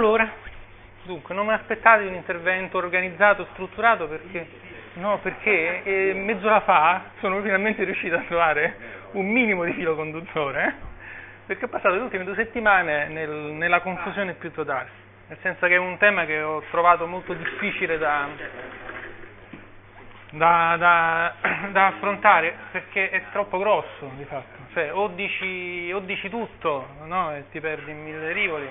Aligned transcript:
Allora, 0.00 0.26
dunque, 1.02 1.34
non 1.34 1.44
mi 1.44 1.52
aspettate 1.52 2.04
un 2.04 2.14
intervento 2.14 2.78
organizzato, 2.78 3.46
strutturato 3.52 4.08
perché, 4.08 4.48
no, 4.94 5.18
perché 5.18 5.82
eh, 5.82 6.14
mezz'ora 6.14 6.62
fa 6.62 7.10
sono 7.18 7.42
finalmente 7.42 7.84
riuscito 7.84 8.16
a 8.16 8.22
trovare 8.26 8.76
un 9.10 9.26
minimo 9.26 9.62
di 9.62 9.74
filo 9.74 9.94
conduttore, 9.94 10.64
eh, 10.64 10.74
perché 11.44 11.66
ho 11.66 11.68
passato 11.68 11.96
le 11.96 12.00
ultime 12.00 12.24
due 12.24 12.34
settimane 12.34 13.08
nel, 13.08 13.28
nella 13.28 13.80
confusione 13.80 14.32
più 14.32 14.50
totale, 14.52 14.88
nel 15.26 15.36
senso 15.42 15.66
che 15.66 15.74
è 15.74 15.78
un 15.78 15.98
tema 15.98 16.24
che 16.24 16.40
ho 16.40 16.62
trovato 16.70 17.06
molto 17.06 17.34
difficile 17.34 17.98
da, 17.98 18.26
da, 20.30 20.76
da, 20.78 21.34
da, 21.72 21.86
affrontare 21.88 22.56
perché 22.70 23.10
è 23.10 23.22
troppo 23.32 23.58
grosso 23.58 24.10
di 24.16 24.24
fatto. 24.24 24.58
Cioè, 24.72 24.94
o 24.94 25.08
dici, 25.08 25.90
o 25.92 25.98
dici 26.00 26.30
tutto 26.30 26.86
no? 27.04 27.34
e 27.34 27.44
ti 27.50 27.60
perdi 27.60 27.90
in 27.90 28.02
mille 28.02 28.32
rivoli, 28.32 28.68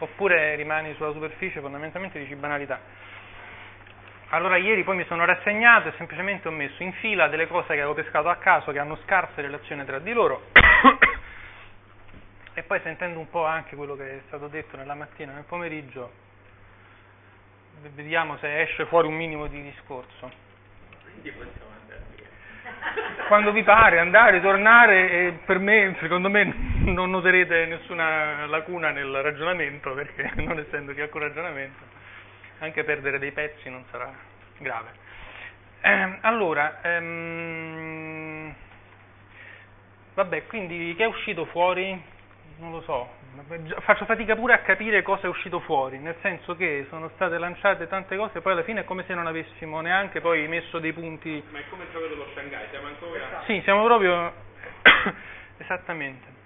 oppure 0.00 0.56
rimani 0.56 0.94
sulla 0.94 1.12
superficie 1.12 1.60
fondamentalmente 1.60 2.18
dici 2.18 2.34
banalità. 2.34 2.80
Allora 4.32 4.56
ieri 4.56 4.84
poi 4.84 4.96
mi 4.96 5.04
sono 5.06 5.24
rassegnato 5.24 5.88
e 5.88 5.92
semplicemente 5.96 6.48
ho 6.48 6.52
messo 6.52 6.82
in 6.82 6.92
fila 6.94 7.28
delle 7.28 7.46
cose 7.46 7.68
che 7.68 7.80
avevo 7.80 7.94
pescato 7.94 8.28
a 8.28 8.36
caso 8.36 8.70
che 8.70 8.78
hanno 8.78 8.98
scarse 9.04 9.42
relazioni 9.42 9.84
tra 9.84 9.98
di 9.98 10.12
loro 10.12 10.46
e 12.54 12.62
poi 12.62 12.80
sentendo 12.82 13.18
un 13.18 13.28
po' 13.28 13.44
anche 13.44 13.74
quello 13.74 13.96
che 13.96 14.08
è 14.08 14.20
stato 14.28 14.46
detto 14.46 14.76
nella 14.76 14.94
mattina, 14.94 15.32
nel 15.32 15.44
pomeriggio, 15.44 16.12
vediamo 17.94 18.36
se 18.38 18.60
esce 18.60 18.86
fuori 18.86 19.08
un 19.08 19.14
minimo 19.14 19.48
di 19.48 19.62
discorso. 19.62 20.30
Quindi 21.02 21.32
possiamo 21.32 21.72
andare 21.80 23.26
Quando 23.26 23.50
vi 23.50 23.64
pare 23.64 23.98
andare, 23.98 24.40
tornare, 24.40 25.10
e 25.10 25.32
per 25.44 25.58
me, 25.58 25.96
secondo 25.98 26.30
me, 26.30 26.69
non 26.94 27.10
noterete 27.10 27.66
nessuna 27.66 28.46
lacuna 28.46 28.90
nel 28.90 29.22
ragionamento, 29.22 29.92
perché 29.94 30.30
non 30.42 30.58
essendo 30.58 30.92
che 30.92 31.02
alcun 31.02 31.22
ragionamento, 31.22 31.82
anche 32.58 32.84
perdere 32.84 33.18
dei 33.18 33.32
pezzi 33.32 33.68
non 33.68 33.84
sarà 33.90 34.12
grave. 34.58 35.08
Eh, 35.82 36.18
allora, 36.20 36.80
ehm, 36.82 38.54
vabbè, 40.14 40.46
quindi 40.46 40.94
che 40.96 41.04
è 41.04 41.06
uscito 41.06 41.46
fuori? 41.46 42.18
Non 42.58 42.72
lo 42.72 42.82
so, 42.82 43.08
faccio 43.80 44.04
fatica 44.04 44.34
pure 44.34 44.52
a 44.52 44.58
capire 44.58 45.00
cosa 45.00 45.22
è 45.22 45.28
uscito 45.28 45.60
fuori, 45.60 45.98
nel 45.98 46.16
senso 46.20 46.54
che 46.56 46.84
sono 46.90 47.08
state 47.14 47.38
lanciate 47.38 47.88
tante 47.88 48.16
cose 48.16 48.36
e 48.38 48.40
poi 48.42 48.52
alla 48.52 48.62
fine 48.62 48.80
è 48.80 48.84
come 48.84 49.04
se 49.06 49.14
non 49.14 49.26
avessimo 49.26 49.80
neanche 49.80 50.20
poi 50.20 50.46
messo 50.46 50.78
dei 50.78 50.92
punti. 50.92 51.42
Ma 51.50 51.60
è 51.60 51.62
come 51.70 51.84
il 51.84 51.90
gioco 51.90 52.06
dello 52.06 52.26
Shanghai, 52.34 52.66
siamo 52.68 52.88
ancora. 52.88 53.42
Sì, 53.46 53.60
siamo 53.64 53.84
proprio. 53.84 54.32
esattamente. 55.56 56.39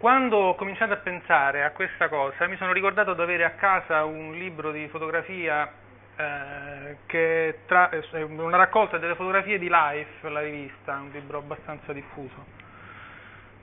Quando 0.00 0.38
ho 0.38 0.54
cominciato 0.54 0.94
a 0.94 0.96
pensare 0.96 1.62
a 1.62 1.72
questa 1.72 2.08
cosa, 2.08 2.46
mi 2.46 2.56
sono 2.56 2.72
ricordato 2.72 3.12
di 3.12 3.20
avere 3.20 3.44
a 3.44 3.50
casa 3.50 4.02
un 4.04 4.32
libro 4.32 4.72
di 4.72 4.88
fotografia 4.88 5.70
eh, 6.16 6.96
che 7.04 7.58
tra, 7.66 7.90
eh, 7.90 8.22
una 8.22 8.56
raccolta 8.56 8.96
delle 8.96 9.14
fotografie 9.14 9.58
di 9.58 9.68
Life, 9.70 10.26
la 10.30 10.40
rivista, 10.40 10.94
un 10.94 11.10
libro 11.10 11.36
abbastanza 11.36 11.92
diffuso. 11.92 12.46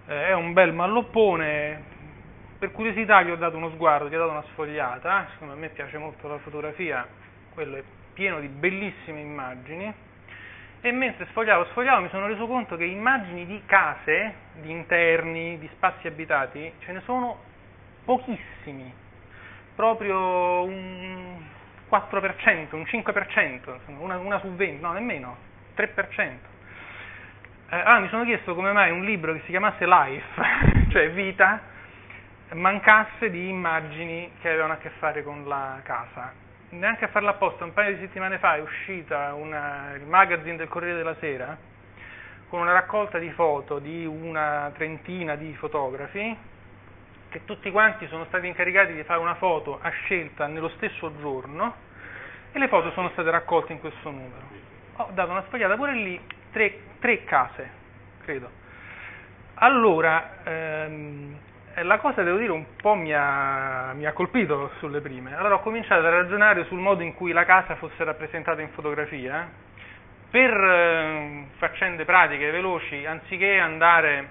Eh, 0.06 0.28
è 0.28 0.34
un 0.36 0.54
bel 0.54 0.74
malloppone, 0.74 1.84
per 2.60 2.72
curiosità 2.72 3.24
gli 3.24 3.32
ho 3.32 3.36
dato 3.36 3.58
uno 3.58 3.72
sguardo, 3.72 4.08
gli 4.08 4.14
ho 4.14 4.20
dato 4.20 4.30
una 4.30 4.46
sfogliata, 4.52 5.28
a 5.40 5.56
me 5.56 5.70
piace 5.70 5.98
molto 5.98 6.28
la 6.28 6.38
fotografia, 6.38 7.04
quello 7.52 7.78
è 7.78 7.84
pieno 8.14 8.40
di 8.40 8.48
bellissime 8.48 9.22
immagini, 9.22 9.92
e 10.82 10.92
mentre 10.92 11.26
sfogliavo, 11.28 11.66
sfogliavo 11.66 12.02
mi 12.02 12.10
sono 12.10 12.28
reso 12.28 12.46
conto 12.46 12.76
che 12.78 12.86
immagini 12.86 13.46
di 13.46 13.62
case, 13.66 14.34
di 14.62 14.70
interni, 14.70 15.58
di 15.58 15.68
spazi 15.74 16.08
abitati, 16.08 16.72
ce 16.80 16.92
ne 16.92 17.02
sono 17.02 17.40
pochissimi, 18.06 18.94
proprio 19.76 20.64
un 20.64 21.44
4%, 21.90 22.76
un 22.76 22.82
5%, 22.84 23.78
una, 24.00 24.18
una 24.18 24.40
su 24.40 24.54
20, 24.54 24.82
no 24.82 24.92
nemmeno, 24.94 25.38
3%. 25.76 26.56
Eh, 27.70 27.76
allora 27.76 28.00
mi 28.00 28.10
sono 28.10 28.24
chiesto 28.24 28.56
come 28.56 28.72
mai 28.72 28.92
un 28.92 29.04
libro 29.04 29.34
che 29.34 29.42
si 29.42 29.48
chiamasse 29.48 29.86
Life, 29.86 30.42
cioè 30.90 31.12
vita, 31.12 31.60
mancasse 32.54 33.30
di 33.30 33.50
immagini 33.50 34.32
che 34.40 34.50
avevano 34.50 34.74
a 34.74 34.78
che 34.78 34.90
fare 35.00 35.24
con 35.24 35.46
la 35.46 35.80
casa. 35.84 36.47
Neanche 36.70 37.06
a 37.06 37.08
farla 37.08 37.30
apposta, 37.30 37.64
un 37.64 37.72
paio 37.72 37.96
di 37.96 38.02
settimane 38.02 38.40
fa 38.40 38.58
è 38.58 38.60
uscita 38.60 39.34
una, 39.34 39.94
il 39.96 40.06
magazine 40.06 40.58
del 40.58 40.68
Corriere 40.68 40.98
della 40.98 41.16
Sera 41.16 41.58
con 42.50 42.60
una 42.60 42.74
raccolta 42.74 43.18
di 43.20 43.30
foto 43.32 43.80
di 43.80 44.06
una 44.06 44.70
trentina 44.76 45.36
di 45.36 45.54
fotografi 45.56 46.38
che 47.30 47.46
tutti 47.46 47.72
quanti 47.72 48.08
sono 48.08 48.26
stati 48.26 48.48
incaricati 48.48 48.94
di 48.94 49.04
fare 49.04 49.20
una 49.20 49.36
foto 49.36 49.80
a 49.82 49.90
scelta 49.90 50.48
nello 50.48 50.70
stesso 50.76 51.18
giorno 51.20 51.74
e 52.52 52.60
le 52.60 52.68
foto 52.68 52.92
sono 52.92 53.10
state 53.10 53.30
raccolte 53.30 53.72
in 53.72 53.80
questo 53.80 54.10
numero. 54.10 54.46
Ho 54.98 55.10
dato 55.14 55.32
una 55.32 55.44
sfogliata 55.44 55.76
pure 55.76 55.94
lì, 55.94 56.20
tre, 56.52 56.80
tre 57.00 57.24
case, 57.24 57.70
credo. 58.24 58.50
Allora, 59.56 60.44
ehm, 60.44 61.38
la 61.84 62.00
cosa, 62.00 62.24
devo 62.24 62.38
dire, 62.38 62.52
un 62.52 62.66
po' 62.76 62.96
mi 62.96 63.14
ha, 63.14 63.92
mi 63.94 64.06
ha, 64.06 64.14
colpito 64.14 64.72
sulle 64.80 65.00
prime. 65.00 65.36
Allora 65.38 65.56
ho 65.56 65.60
cominciato 65.60 66.06
a 66.06 66.10
ragionare 66.10 66.66
sul 66.66 66.80
modo 66.80 67.04
in 67.04 67.14
cui 67.14 67.32
la 67.32 67.46
casa 67.46 67.76
fosse 67.76 68.04
rappresentata 68.04 68.62
in 68.62 68.70
fotografia. 68.70 69.48
Per 70.30 70.52
eh, 70.52 71.46
faccende 71.58 72.04
pratiche, 72.04 72.50
veloci, 72.50 73.06
anziché 73.06 73.60
andare 73.60 74.30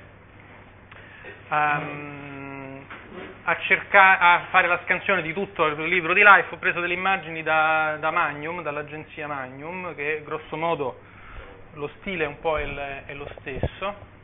a, 1.48 1.80
a, 3.44 3.56
cercare, 3.60 4.18
a, 4.20 4.46
fare 4.50 4.66
la 4.66 4.80
scansione 4.82 5.22
di 5.22 5.32
tutto 5.32 5.66
il 5.66 5.88
libro 5.88 6.12
di 6.12 6.22
Life, 6.22 6.52
ho 6.52 6.58
preso 6.58 6.80
delle 6.80 6.94
immagini 6.94 7.42
da, 7.42 7.96
da 8.00 8.10
Magnum, 8.10 8.62
dall'agenzia 8.62 9.28
Magnum, 9.28 9.94
che 9.94 10.22
grosso 10.24 10.56
modo 10.56 11.00
lo 11.74 11.88
stile 12.00 12.24
un 12.24 12.40
po' 12.40 12.58
è, 12.58 13.04
è 13.06 13.14
lo 13.14 13.28
stesso 13.38 14.14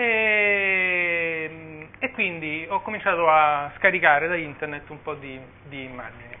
e, 0.00 1.88
e, 1.98 2.10
quindi 2.12 2.64
ho 2.68 2.80
cominciato 2.82 3.28
a 3.28 3.72
scaricare 3.78 4.28
da 4.28 4.36
internet 4.36 4.88
un 4.90 5.02
po' 5.02 5.14
di, 5.14 5.40
di 5.64 5.82
immagini. 5.82 6.36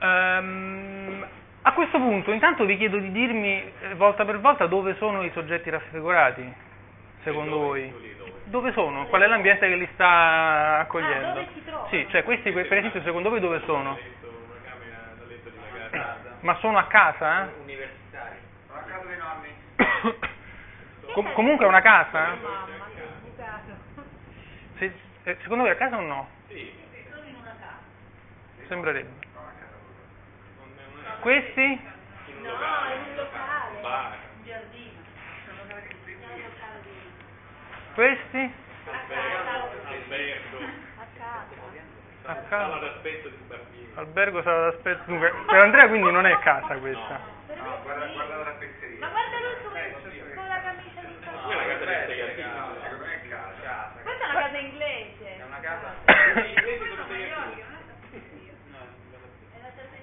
Um, 0.00 1.24
a 1.62 1.72
questo 1.72 1.98
punto 1.98 2.32
intanto 2.32 2.64
vi 2.64 2.76
chiedo 2.76 2.98
di 2.98 3.12
dirmi 3.12 3.62
eh, 3.82 3.94
volta 3.94 4.24
per 4.24 4.40
volta 4.40 4.66
dove 4.66 4.96
sono 4.96 5.22
i 5.22 5.30
soggetti 5.32 5.70
raffigurati, 5.70 6.52
secondo 7.22 7.50
dove, 7.50 7.66
voi. 7.66 8.14
Dove? 8.18 8.32
dove 8.46 8.72
sono? 8.72 9.06
Qual 9.06 9.22
è 9.22 9.28
l'ambiente 9.28 9.68
che 9.68 9.76
li 9.76 9.88
sta 9.92 10.78
accogliendo? 10.78 11.28
Ah, 11.28 11.32
dove 11.34 11.48
si 11.54 11.64
trovano? 11.64 11.88
Sì, 11.90 12.04
cioè 12.10 12.24
questi 12.24 12.50
per 12.50 12.78
esempio 12.78 13.00
secondo 13.02 13.28
voi 13.28 13.38
dove 13.38 13.60
sono? 13.64 13.90
Una 13.90 14.58
camera 14.64 15.14
da 15.16 15.24
letto 15.24 15.50
di 15.50 15.56
una 15.56 15.88
casa. 15.88 16.36
Ma 16.40 16.56
sono 16.56 16.78
a 16.78 16.86
casa? 16.86 17.44
Eh? 17.44 17.48
Universitari. 17.62 18.36
Una 18.70 18.84
casa 18.88 19.06
dei 19.06 19.18
nonni. 19.18 20.28
Com- 21.14 21.32
comunque 21.32 21.64
è 21.64 21.68
una 21.68 21.80
casa? 21.80 22.36
Se, 24.78 24.92
eh, 25.24 25.36
secondo 25.42 25.64
voi 25.64 25.72
è 25.72 25.74
a 25.74 25.78
casa 25.78 25.96
o 25.96 26.00
no? 26.00 26.28
Sì. 26.48 26.72
Sono 27.10 27.26
in 27.26 27.34
una 27.34 27.54
casa. 27.60 28.66
Sembrerebbe. 28.68 29.26
Non 29.34 30.72
è 30.76 30.82
una... 30.94 31.14
Questi? 31.20 31.66
No, 31.66 31.76
in 32.30 32.36
un 32.36 33.14
locale. 33.16 33.80
Bar. 33.82 34.16
Un 34.36 34.44
giardino. 34.44 35.00
Sono 35.44 35.60
in 35.60 36.18
un 36.22 36.42
locale 36.42 36.80
di... 36.82 37.12
Questi? 37.94 38.52
Albergo. 38.86 39.88
Albergo. 39.88 40.58
A 40.98 41.06
casa. 41.18 41.68
A 42.22 42.34
Sala 42.48 42.68
casa. 42.68 42.78
d'aspetto 42.78 43.28
di 43.28 43.36
Barbieri. 43.48 43.92
Albergo 43.96 44.42
sala 44.42 44.70
d'aspetto. 44.70 45.02
Dunque, 45.06 45.32
per 45.46 45.60
Andrea 45.60 45.88
quindi 45.88 46.10
non 46.12 46.26
è 46.26 46.38
casa 46.38 46.76
questa. 46.76 47.20
No, 47.48 47.78
guarda, 47.82 48.06
guarda 48.06 48.36
la 48.36 48.50
pezzeria. 48.52 48.98
Ma 49.00 49.08
guarda 49.08 49.38
lui 49.40 49.54
come 49.64 50.34
con 50.34 50.46
la 50.46 50.60
camicia 50.62 51.00
di 51.00 51.16
Quella 51.50 51.62
è 51.62 52.36
casa 52.36 52.76
secondo 52.82 53.04
me 53.04 53.28
casa. 53.28 53.92
Questa 54.02 54.24
è 54.24 54.30
una 54.30 54.40
casa 54.40 54.58
inglese. 54.58 55.36
È 55.36 55.42
una 55.42 55.60
casa. 55.60 55.94
È 56.04 56.32
una 56.32 56.42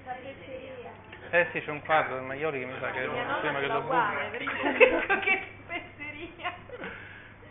tappezzeria. 0.04 0.96
Eh 1.30 1.46
sì, 1.52 1.60
c'è 1.60 1.70
un 1.70 1.82
quadro 1.82 2.14
del 2.14 2.24
Maioli 2.24 2.60
che 2.60 2.64
mi 2.64 2.78
sa 2.80 2.90
che 2.90 3.02
è 3.02 3.06
prima 3.06 3.60
ce 3.60 3.60
che 3.60 3.66
lo 3.66 3.82
perché 4.30 4.46
che 5.20 5.42
tappezzeria. 5.66 6.54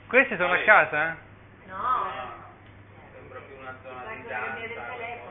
Questi 0.07 0.35
sono 0.35 0.53
a 0.53 0.57
casa? 0.63 1.17
No. 1.65 2.09
Sembra 3.13 3.39
più 3.45 3.55
una 3.59 3.75
zona 3.83 4.13
di 4.15 4.23
danza. 4.27 4.55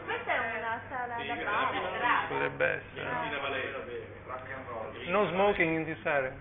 Questa 0.04 0.32
è 0.32 0.58
una 0.58 0.80
sala 0.88 1.16
da 1.16 1.32
una 1.32 2.26
Potrebbe 2.28 2.66
essere. 2.66 3.08
No 5.06 5.26
smoking 5.26 5.78
in 5.78 5.84
this 5.84 6.06
area. 6.06 6.32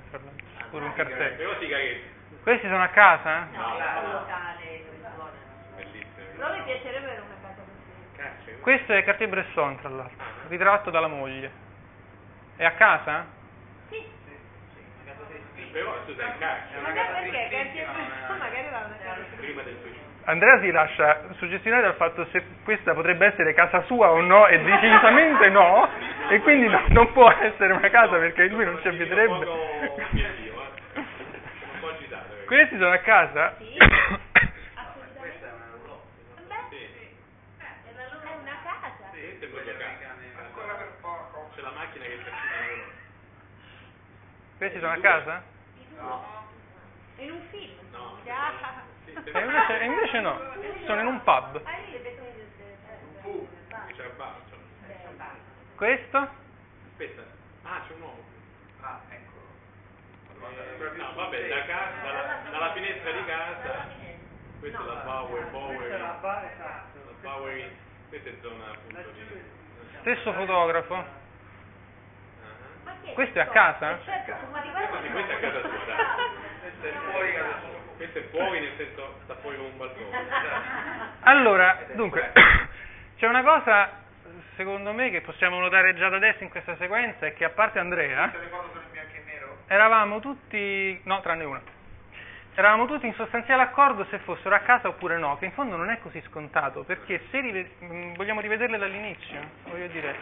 Pure 0.69 0.86
un 0.86 0.94
cartello. 0.94 2.14
Questi 2.45 2.68
sono 2.68 2.83
a 2.83 2.88
casa? 2.89 3.47
No, 3.53 3.77
è 3.77 4.06
un 4.06 4.12
locale 4.12 4.83
dove 4.86 5.01
suonano. 5.15 6.53
Mi 6.56 6.62
piacerebbe 6.63 7.06
avere 7.07 7.21
una 7.21 7.36
casa 7.42 7.62
così. 7.65 8.59
Questo 8.62 8.94
è 8.94 9.03
Cartier-Bresson, 9.03 9.80
tra 9.80 9.89
l'altro. 9.89 10.24
Ritratto 10.50 10.92
dalla 10.92 11.07
moglie. 11.07 11.50
È 12.56 12.63
a 12.63 12.71
casa? 12.74 13.25
Sì. 13.89 14.06
Però 15.71 15.92
tu 16.06 16.13
sei 16.15 16.25
in 16.27 16.38
carcere. 16.38 16.81
Ma 16.81 16.92
casa 16.94 17.12
perché? 17.13 17.30
Perché 17.31 17.59
tristissima, 17.71 17.92
ma- 18.30 18.36
magari 18.38 18.65
era 18.68 18.77
una 18.86 18.95
casa 19.03 19.21
Prima 19.38 19.62
del 19.63 19.77
suicidio. 19.81 20.03
Andrea 20.27 20.59
si 20.59 20.71
lascia 20.71 21.21
suggestionare 21.38 21.81
dal 21.83 21.95
fatto 21.95 22.27
se 22.31 22.44
questa 22.63 22.94
potrebbe 22.94 23.25
essere 23.25 23.53
casa 23.56 23.81
sua 23.83 24.12
o 24.12 24.21
no 24.21 24.45
e 24.48 24.59
decisamente 24.62 25.50
no 25.50 25.89
e 26.30 26.39
quindi 26.41 26.68
no- 26.68 26.83
non 26.89 27.12
può 27.12 27.30
essere 27.31 27.74
una 27.74 27.89
casa 27.89 28.18
perché 28.18 28.45
lui 28.48 28.65
non 28.65 28.80
ci 28.81 28.88
Un 28.88 28.94
abiterebbe. 28.95 29.33
poco 29.45 29.51
obiettivo, 30.09 30.62
eh. 30.62 30.69
Sono 30.94 31.06
un 31.74 31.80
po' 31.80 31.88
agitato. 31.89 32.24
perché- 32.24 32.33
Questi 32.45 32.77
sono 32.77 32.92
a 32.92 32.97
casa? 33.00 33.56
Sì. 33.57 33.77
Assolutamente. 33.80 35.18
Questa 35.18 35.47
è 35.47 35.51
una 35.51 35.65
loro. 35.75 36.03
Beh, 36.47 36.65
Sì, 36.69 36.77
è 37.57 38.36
una 38.36 38.57
casa. 38.63 39.09
sì, 39.12 39.19
questa 39.21 39.45
è 39.45 39.50
proprio 39.50 39.74
casa. 39.77 40.13
Ancora 40.45 40.74
per 40.75 40.92
poco. 41.01 41.50
C'è 41.56 41.62
la 41.62 41.71
macchina 41.71 42.06
che 42.06 42.24
trascina 42.24 42.68
loro. 42.68 42.92
Questi 44.57 44.80
sono 44.80 44.92
a 44.94 44.97
casa? 45.00 45.44
No. 45.97 46.25
In 47.18 47.31
un 47.31 47.42
film. 47.50 47.74
No. 47.92 48.18
E 49.15 49.39
invece, 49.41 49.80
e 49.80 49.86
invece 49.86 50.19
no, 50.19 50.39
sono 50.86 51.00
in 51.01 51.07
un 51.07 51.24
pub. 51.24 51.62
Ah, 51.63 51.71
del- 51.91 52.18
Fu. 53.21 53.48
C'è 53.95 54.03
il 54.03 54.12
bar. 54.18 54.33
Questo? 55.75 56.18
Aspetta. 56.18 57.21
Ah, 57.63 57.81
c'è 57.88 57.94
un 57.95 58.01
uomo. 58.01 58.24
Ah, 60.45 60.97
no, 60.97 61.13
vabbè, 61.15 61.47
da 61.47 61.65
casa, 61.65 61.92
dalla, 62.03 62.39
dalla 62.51 62.74
finestra 62.74 63.12
di 63.12 63.25
casa. 63.25 63.88
Questa 64.59 64.80
è 64.80 64.86
la 64.86 64.94
Power, 64.94 65.45
Power. 65.47 66.00
La 66.00 66.18
Power. 67.21 67.71
Questa 68.09 68.30
è 68.30 68.33
zona 68.42 68.65
appunto 68.71 69.12
di. 69.12 69.44
Stesso 70.01 70.33
fotografo? 70.33 70.95
Ah. 70.95 71.06
Questo 73.13 73.39
è 73.39 73.42
a 73.42 73.45
questo? 73.45 73.51
casa? 73.51 74.00
Certo, 74.06 74.33
questo 74.51 75.31
è 75.31 75.36
a 75.36 75.39
casa 75.39 75.62
sua, 75.62 75.86
dai. 75.86 75.97
Questa 76.62 76.88
è 76.88 76.91
fuori 77.12 77.33
casa 77.33 77.59
sua. 77.59 77.75
Questo 77.98 78.18
è 78.19 78.24
fuori, 78.30 78.59
nel 78.59 78.74
senso 78.77 79.19
sta 79.24 79.36
fuori 79.36 79.57
con 79.57 79.65
un 79.65 79.77
balcone. 79.77 80.27
Allora, 81.21 81.80
dunque, 81.94 82.31
c'è 83.18 83.27
una 83.27 83.41
cosa, 83.41 83.89
secondo 84.56 84.94
me, 84.94 85.09
che 85.09 85.21
possiamo 85.21 85.59
notare 85.59 85.95
già 85.95 86.09
da 86.09 86.18
adesso 86.18 86.44
in 86.44 86.50
questa 86.50 86.75
sequenza, 86.75 87.25
è 87.25 87.33
che 87.33 87.45
a 87.45 87.50
parte 87.50 87.80
Andrea, 87.80 88.31
eravamo 89.67 90.19
tutti, 90.19 91.00
no, 91.03 91.21
tranne 91.21 91.44
una, 91.44 91.62
eravamo 92.53 92.85
tutti 92.85 93.06
in 93.06 93.13
sostanziale 93.13 93.63
accordo 93.63 94.06
se 94.06 94.19
fossero 94.19 94.56
a 94.56 94.59
casa 94.59 94.88
oppure 94.88 95.17
no, 95.17 95.38
che 95.38 95.45
in 95.45 95.51
fondo 95.51 95.75
non 95.75 95.89
è 95.89 96.00
così 96.00 96.21
scontato, 96.27 96.83
perché 96.83 97.25
se 97.29 97.39
rive- 97.39 97.71
mh, 97.79 98.13
vogliamo 98.15 98.41
rivederle 98.41 98.77
dall'inizio, 98.77 99.39
voglio 99.69 99.88
dire... 99.88 100.15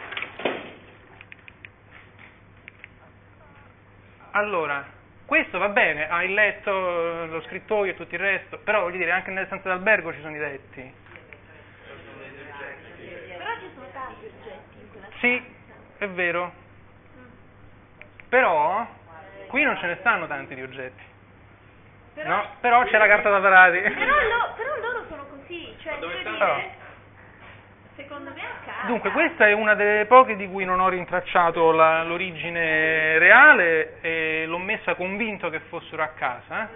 Allora, 4.32 4.84
questo 5.26 5.58
va 5.58 5.68
bene, 5.68 6.08
ha 6.08 6.24
il 6.24 6.34
letto, 6.34 7.26
lo 7.26 7.40
scrittoio 7.42 7.92
e 7.92 7.94
tutto 7.94 8.14
il 8.14 8.20
resto, 8.20 8.58
però 8.58 8.80
voglio 8.82 8.98
dire, 8.98 9.12
anche 9.12 9.30
nelle 9.30 9.46
stanze 9.46 9.68
d'albergo 9.68 10.12
ci 10.12 10.20
sono 10.20 10.34
i 10.34 10.40
letti. 10.40 10.92
Però 13.38 13.50
ci 13.60 13.70
sono 13.74 13.86
tanti 13.92 14.26
oggetti 14.26 14.80
in 14.80 14.90
quella 14.90 15.06
Sì, 15.20 15.42
è 15.98 16.08
vero. 16.08 16.52
Però 18.28 18.86
qui 19.54 19.62
non 19.62 19.76
ce 19.78 19.86
ne 19.86 19.96
stanno 20.00 20.26
tanti 20.26 20.52
di 20.56 20.62
oggetti. 20.62 21.02
Però, 22.14 22.28
No? 22.28 22.44
Però 22.60 22.82
c'è 22.86 22.98
la 22.98 23.06
carta 23.06 23.30
da 23.30 23.38
parati. 23.38 23.78
però, 23.78 24.14
lo- 24.22 24.52
però 24.56 24.76
loro 24.80 25.04
sono 25.08 25.24
così, 25.30 25.72
cioè 25.80 25.96
voglio 26.00 26.18
dire, 26.28 26.70
secondo 27.94 28.32
me 28.34 28.40
a 28.40 28.66
casa. 28.66 28.86
Dunque, 28.88 29.12
questa 29.12 29.46
è 29.46 29.52
una 29.52 29.74
delle 29.76 30.06
poche 30.06 30.34
di 30.34 30.48
cui 30.48 30.64
non 30.64 30.80
ho 30.80 30.88
rintracciato 30.88 31.70
la- 31.70 32.02
l'origine 32.02 33.16
reale 33.18 34.00
e 34.00 34.44
l'ho 34.48 34.58
messa 34.58 34.96
convinto 34.96 35.48
che 35.50 35.60
fossero 35.68 36.02
a 36.02 36.08
casa. 36.08 36.68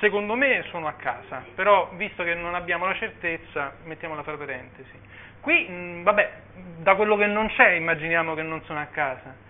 Secondo 0.00 0.34
me 0.34 0.64
sono 0.70 0.86
a 0.86 0.92
casa, 0.94 1.44
però 1.54 1.90
visto 1.96 2.24
che 2.24 2.32
non 2.34 2.54
abbiamo 2.54 2.86
la 2.86 2.94
certezza, 2.94 3.74
mettiamola 3.84 4.22
fra 4.22 4.34
parentesi. 4.38 4.98
Qui, 5.40 5.68
mh, 5.68 6.02
vabbè, 6.04 6.32
da 6.78 6.94
quello 6.94 7.16
che 7.16 7.26
non 7.26 7.48
c'è 7.50 7.68
immaginiamo 7.72 8.32
che 8.32 8.40
non 8.42 8.62
sono 8.64 8.80
a 8.80 8.86
casa. 8.86 9.42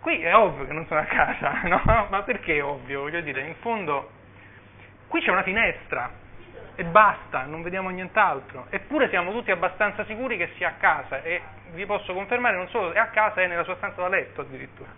Qui 0.00 0.22
è 0.22 0.34
ovvio 0.34 0.66
che 0.66 0.72
non 0.72 0.86
sono 0.86 1.00
a 1.00 1.04
casa, 1.04 1.60
no? 1.68 2.06
Ma 2.08 2.22
perché 2.22 2.56
è 2.56 2.64
ovvio? 2.64 3.00
Voglio 3.00 3.20
dire, 3.20 3.42
in 3.42 3.54
fondo, 3.56 4.10
qui 5.08 5.20
c'è 5.20 5.30
una 5.30 5.42
finestra 5.42 6.10
e 6.74 6.84
basta, 6.84 7.44
non 7.44 7.62
vediamo 7.62 7.90
nient'altro. 7.90 8.66
Eppure 8.70 9.10
siamo 9.10 9.30
tutti 9.32 9.50
abbastanza 9.50 10.04
sicuri 10.06 10.38
che 10.38 10.52
sia 10.56 10.68
a 10.68 10.74
casa 10.78 11.22
e 11.22 11.42
vi 11.72 11.84
posso 11.84 12.14
confermare 12.14 12.56
non 12.56 12.68
solo 12.68 12.92
è 12.92 12.98
a 12.98 13.08
casa, 13.08 13.42
è 13.42 13.46
nella 13.46 13.64
sua 13.64 13.76
stanza 13.76 14.00
da 14.00 14.08
letto 14.08 14.40
addirittura. 14.40 14.88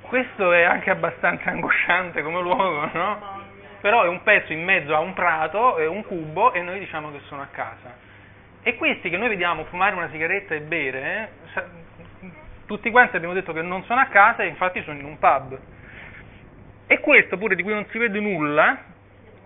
Questo 0.00 0.52
è 0.52 0.62
anche 0.62 0.90
abbastanza 0.90 1.50
angosciante 1.50 2.22
come 2.22 2.40
luogo, 2.40 2.88
no? 2.92 3.42
Però 3.80 4.02
è 4.02 4.08
un 4.08 4.22
pezzo 4.22 4.52
in 4.52 4.64
mezzo 4.64 4.94
a 4.94 4.98
un 4.98 5.12
prato, 5.12 5.76
è 5.76 5.86
un 5.86 6.04
cubo 6.04 6.52
e 6.52 6.60
noi 6.60 6.78
diciamo 6.80 7.12
che 7.12 7.20
sono 7.26 7.42
a 7.42 7.48
casa. 7.50 8.03
E 8.66 8.76
questi 8.76 9.10
che 9.10 9.18
noi 9.18 9.28
vediamo 9.28 9.64
fumare 9.64 9.94
una 9.94 10.08
sigaretta 10.08 10.54
e 10.54 10.60
bere, 10.62 11.32
eh, 11.54 11.62
tutti 12.64 12.90
quanti 12.90 13.14
abbiamo 13.14 13.34
detto 13.34 13.52
che 13.52 13.60
non 13.60 13.84
sono 13.84 14.00
a 14.00 14.06
casa 14.06 14.42
e 14.42 14.46
infatti 14.46 14.82
sono 14.84 14.98
in 14.98 15.04
un 15.04 15.18
pub. 15.18 15.60
E 16.86 17.00
questo 17.00 17.36
pure 17.36 17.56
di 17.56 17.62
cui 17.62 17.74
non 17.74 17.84
si 17.90 17.98
vede 17.98 18.18
nulla, 18.20 18.78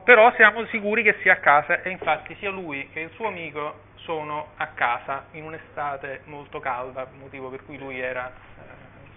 però 0.05 0.33
siamo 0.37 0.65
sicuri 0.67 1.03
che 1.03 1.17
sia 1.21 1.33
a 1.33 1.39
casa 1.39 1.83
e 1.83 1.91
infatti 1.91 2.37
sia 2.37 2.51
lui 2.51 2.89
che 2.93 3.01
il 3.01 3.11
suo 3.11 3.27
amico 3.27 3.87
sono 3.97 4.51
a 4.57 4.69
casa 4.69 5.25
in 5.33 5.43
un'estate 5.43 6.21
molto 6.27 6.61
calda, 6.61 7.09
motivo 7.19 7.49
per 7.49 7.65
cui 7.65 7.77
lui 7.77 7.99
era 7.99 8.31
eh, 8.31 8.63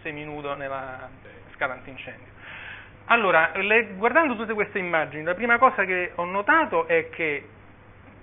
seminudo 0.01 0.55
nella 0.55 1.07
scala 1.53 1.73
antincendio. 1.73 2.33
Allora, 3.05 3.51
le- 3.53 3.93
guardando 3.93 4.35
tutte 4.35 4.53
queste 4.53 4.79
immagini, 4.79 5.21
la 5.21 5.35
prima 5.35 5.59
cosa 5.59 5.85
che 5.85 6.13
ho 6.15 6.25
notato 6.25 6.87
è 6.87 7.09
che 7.09 7.47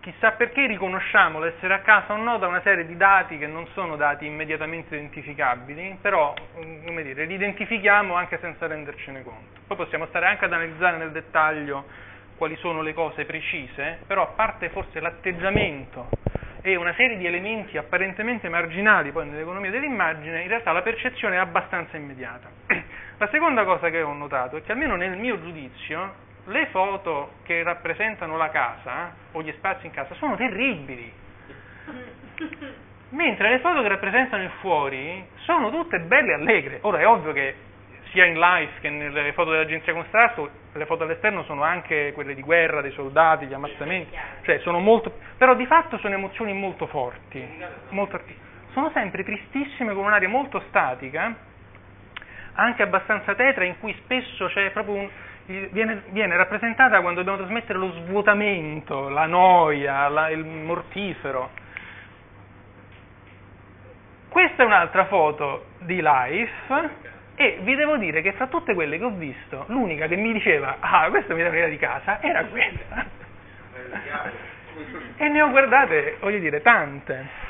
chissà 0.01 0.33
perché 0.33 0.67
riconosciamo 0.67 1.41
l'essere 1.41 1.75
a 1.75 1.81
casa 1.81 2.13
o 2.13 2.17
no 2.17 2.39
da 2.39 2.47
una 2.47 2.61
serie 2.63 2.87
di 2.87 2.97
dati 2.97 3.39
che 3.39 3.47
non 3.47 3.67
sono 3.75 3.97
dati 3.97 4.27
immediatamente 4.27 4.95
identificabili, 4.95 5.99
però 6.01 6.33
mm, 6.65 6.87
come 6.87 7.03
dire, 7.03 7.25
li 7.25 7.35
identifichiamo 7.35 8.15
anche 8.15 8.39
senza 8.41 8.67
rendercene 8.67 9.23
conto. 9.23 9.61
Poi 9.67 9.77
possiamo 9.77 10.07
stare 10.07 10.27
anche 10.27 10.45
ad 10.45 10.53
analizzare 10.53 10.97
nel 10.97 11.11
dettaglio 11.13 11.87
quali 12.37 12.57
sono 12.57 12.83
le 12.83 12.95
cose 12.95 13.25
precise, 13.25 14.03
però 14.07 14.23
a 14.23 14.27
parte 14.29 14.71
forse 14.71 15.01
l'atteggiamento 15.01 16.27
e 16.61 16.77
una 16.77 16.95
serie 16.95 17.17
di 17.17 17.27
elementi 17.27 17.77
apparentemente 17.77 18.49
marginali 18.49 19.13
poi 19.13 19.29
nell'economia 19.29 19.71
dell'immagine, 19.71 20.43
in 20.43 20.49
realtà 20.49 20.73
la 20.73 20.83
percezione 20.83 21.37
è 21.37 21.39
abbastanza 21.39 21.97
immediata. 21.97 22.51
La 23.19 23.29
seconda 23.33 23.65
cosa 23.65 23.91
che 23.91 24.01
ho 24.01 24.13
notato 24.13 24.57
è 24.57 24.63
che 24.63 24.71
almeno 24.71 24.95
nel 24.95 25.17
mio 25.17 25.41
giudizio 25.41 26.27
le 26.49 26.67
foto 26.67 27.33
che 27.45 27.63
rappresentano 27.63 28.37
la 28.37 28.51
casa 28.51 29.15
o 29.33 29.43
gli 29.43 29.53
spazi 29.53 29.87
in 29.87 29.93
casa 29.93 30.15
sono 30.15 30.37
terribili, 30.37 31.13
mentre 33.11 33.51
le 33.51 33.59
foto 33.61 33.83
che 33.83 33.89
rappresentano 33.89 34.43
il 34.43 34.51
fuori 34.61 35.27
sono 35.45 35.71
tutte 35.71 36.01
belle 36.01 36.33
e 36.33 36.35
allegre. 36.35 36.79
Ora 36.83 37.01
è 37.01 37.07
ovvio 37.07 37.33
che 37.33 37.55
sia 38.11 38.25
in 38.25 38.39
live 38.39 38.73
che 38.81 38.89
nelle 38.89 39.33
foto 39.33 39.51
dell'agenzia 39.51 39.93
Contrasto, 39.93 40.51
le 40.73 40.87
foto 40.87 41.05
all'esterno 41.05 41.43
sono 41.45 41.63
anche 41.63 42.13
quelle 42.15 42.35
di 42.35 42.43
guerra, 42.43 42.81
dei 42.81 42.93
soldati, 42.93 43.47
gli 43.47 43.53
ammazzamenti, 43.53 44.17
cioè 44.43 44.59
sono 44.61 44.79
molto, 44.79 45.19
però 45.37 45.55
di 45.55 45.67
fatto 45.67 45.99
sono 45.99 46.15
emozioni 46.15 46.55
molto 46.55 46.87
forti, 46.87 47.47
molto 47.91 48.21
sono 48.73 48.91
sempre 48.93 49.25
tristissime 49.25 49.93
con 49.93 50.05
un'aria 50.05 50.29
molto 50.29 50.63
statica, 50.69 51.35
anche 52.55 52.83
abbastanza 52.83 53.35
tetra, 53.35 53.65
in 53.65 53.79
cui 53.79 53.95
spesso 54.03 54.47
c'è 54.47 54.71
proprio 54.71 54.95
un, 54.95 55.09
viene, 55.49 56.03
viene 56.11 56.37
rappresentata 56.37 57.01
quando 57.01 57.23
dobbiamo 57.23 57.47
trasmettere 57.47 57.79
lo 57.79 57.93
svuotamento, 57.93 59.09
la 59.09 59.27
noia, 59.27 60.09
la- 60.09 60.31
il 60.31 60.45
mortifero. 60.45 61.51
Questa 64.29 64.63
è 64.63 64.67
un'altra 64.67 65.07
foto 65.07 65.67
di 65.79 66.01
Life 66.03 66.91
e 67.35 67.59
vi 67.63 67.75
devo 67.77 67.97
dire 67.97 68.21
che 68.21 68.33
fra 68.33 68.47
tutte 68.49 68.75
quelle 68.75 68.99
che 68.99 69.05
ho 69.05 69.11
visto, 69.11 69.65
l'unica 69.69 70.07
che 70.07 70.17
mi 70.17 70.33
diceva 70.33 70.77
ah, 70.81 71.09
questa 71.09 71.35
mi 71.35 71.43
dà 71.43 71.67
di 71.67 71.79
casa 71.79 72.21
era 72.21 72.45
questa. 72.45 73.07
e 75.17 75.29
ne 75.29 75.41
ho 75.41 75.49
guardate, 75.49 76.19
voglio 76.21 76.39
dire, 76.39 76.61
tante. 76.61 77.47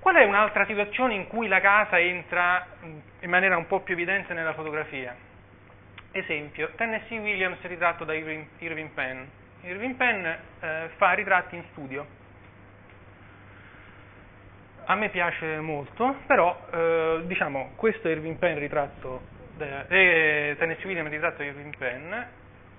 Qual 0.00 0.16
è 0.16 0.24
un'altra 0.24 0.66
situazione 0.66 1.14
in 1.14 1.28
cui 1.28 1.48
la 1.48 1.60
casa 1.60 1.98
entra 1.98 2.66
in 3.20 3.30
maniera 3.30 3.56
un 3.56 3.66
po' 3.66 3.80
più 3.80 3.94
evidente 3.94 4.34
nella 4.34 4.52
fotografia? 4.52 5.14
Esempio, 6.12 6.70
Tennessee 6.76 7.18
Williams 7.18 7.60
ritratto 7.62 8.04
da 8.04 8.14
Irving, 8.14 8.46
Irving 8.58 8.90
Penn. 8.90 9.24
Irving 9.62 9.94
Penn 9.94 10.24
eh, 10.24 10.90
fa 10.96 11.12
ritratti 11.12 11.56
in 11.56 11.64
studio. 11.70 12.06
A 14.84 14.94
me 14.94 15.08
piace 15.08 15.58
molto, 15.60 16.16
però 16.26 16.66
eh, 16.70 17.22
diciamo 17.24 17.72
questo 17.76 18.08
è 18.08 18.10
Irving 18.10 18.36
Penn 18.36 18.58
ritratto 18.58 19.22
da, 19.56 19.86
eh, 19.88 20.54
Tennessee 20.58 20.86
Williams 20.86 21.10
ritratto 21.10 21.38
da 21.38 21.44
Irving 21.44 21.76
Penn, 21.76 22.12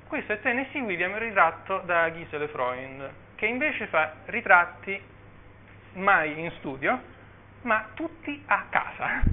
questo 0.08 0.34
è 0.34 0.40
Tennessee 0.42 0.82
Williams 0.82 1.18
ritratto 1.18 1.80
da 1.86 2.12
Gisele 2.12 2.48
Freund, 2.50 3.10
che 3.36 3.48
invece 3.48 3.88
fa 3.88 4.14
ritratti 4.26 5.02
mai 5.94 6.40
in 6.40 6.52
studio, 6.60 7.02
ma 7.62 7.88
tutti 7.96 8.44
a 8.46 8.66
casa. 8.70 9.24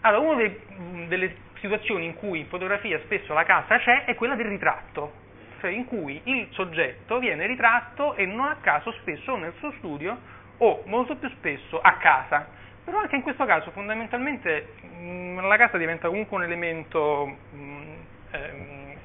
Allora, 0.00 0.28
una 0.28 0.36
dei, 0.36 1.06
delle 1.08 1.34
situazioni 1.60 2.04
in 2.04 2.14
cui 2.14 2.40
in 2.40 2.46
fotografia 2.46 2.98
spesso 3.00 3.32
la 3.32 3.44
casa 3.44 3.78
c'è 3.78 4.04
è 4.04 4.14
quella 4.14 4.34
del 4.34 4.46
ritratto, 4.46 5.12
cioè 5.60 5.70
in 5.70 5.84
cui 5.84 6.20
il 6.24 6.48
soggetto 6.50 7.18
viene 7.18 7.46
ritratto 7.46 8.14
e 8.14 8.26
non 8.26 8.46
a 8.46 8.56
caso 8.60 8.92
spesso 9.00 9.36
nel 9.36 9.52
suo 9.58 9.72
studio 9.78 10.16
o 10.58 10.82
molto 10.86 11.16
più 11.16 11.28
spesso 11.30 11.80
a 11.80 11.94
casa. 11.94 12.48
Però 12.84 12.98
anche 12.98 13.16
in 13.16 13.22
questo 13.22 13.44
caso 13.44 13.70
fondamentalmente 13.70 14.72
mh, 14.80 15.46
la 15.46 15.56
casa 15.56 15.76
diventa 15.76 16.08
comunque 16.08 16.36
un 16.36 16.42
elemento 16.44 17.36
mh, 17.50 17.82
ehm, 18.30 18.96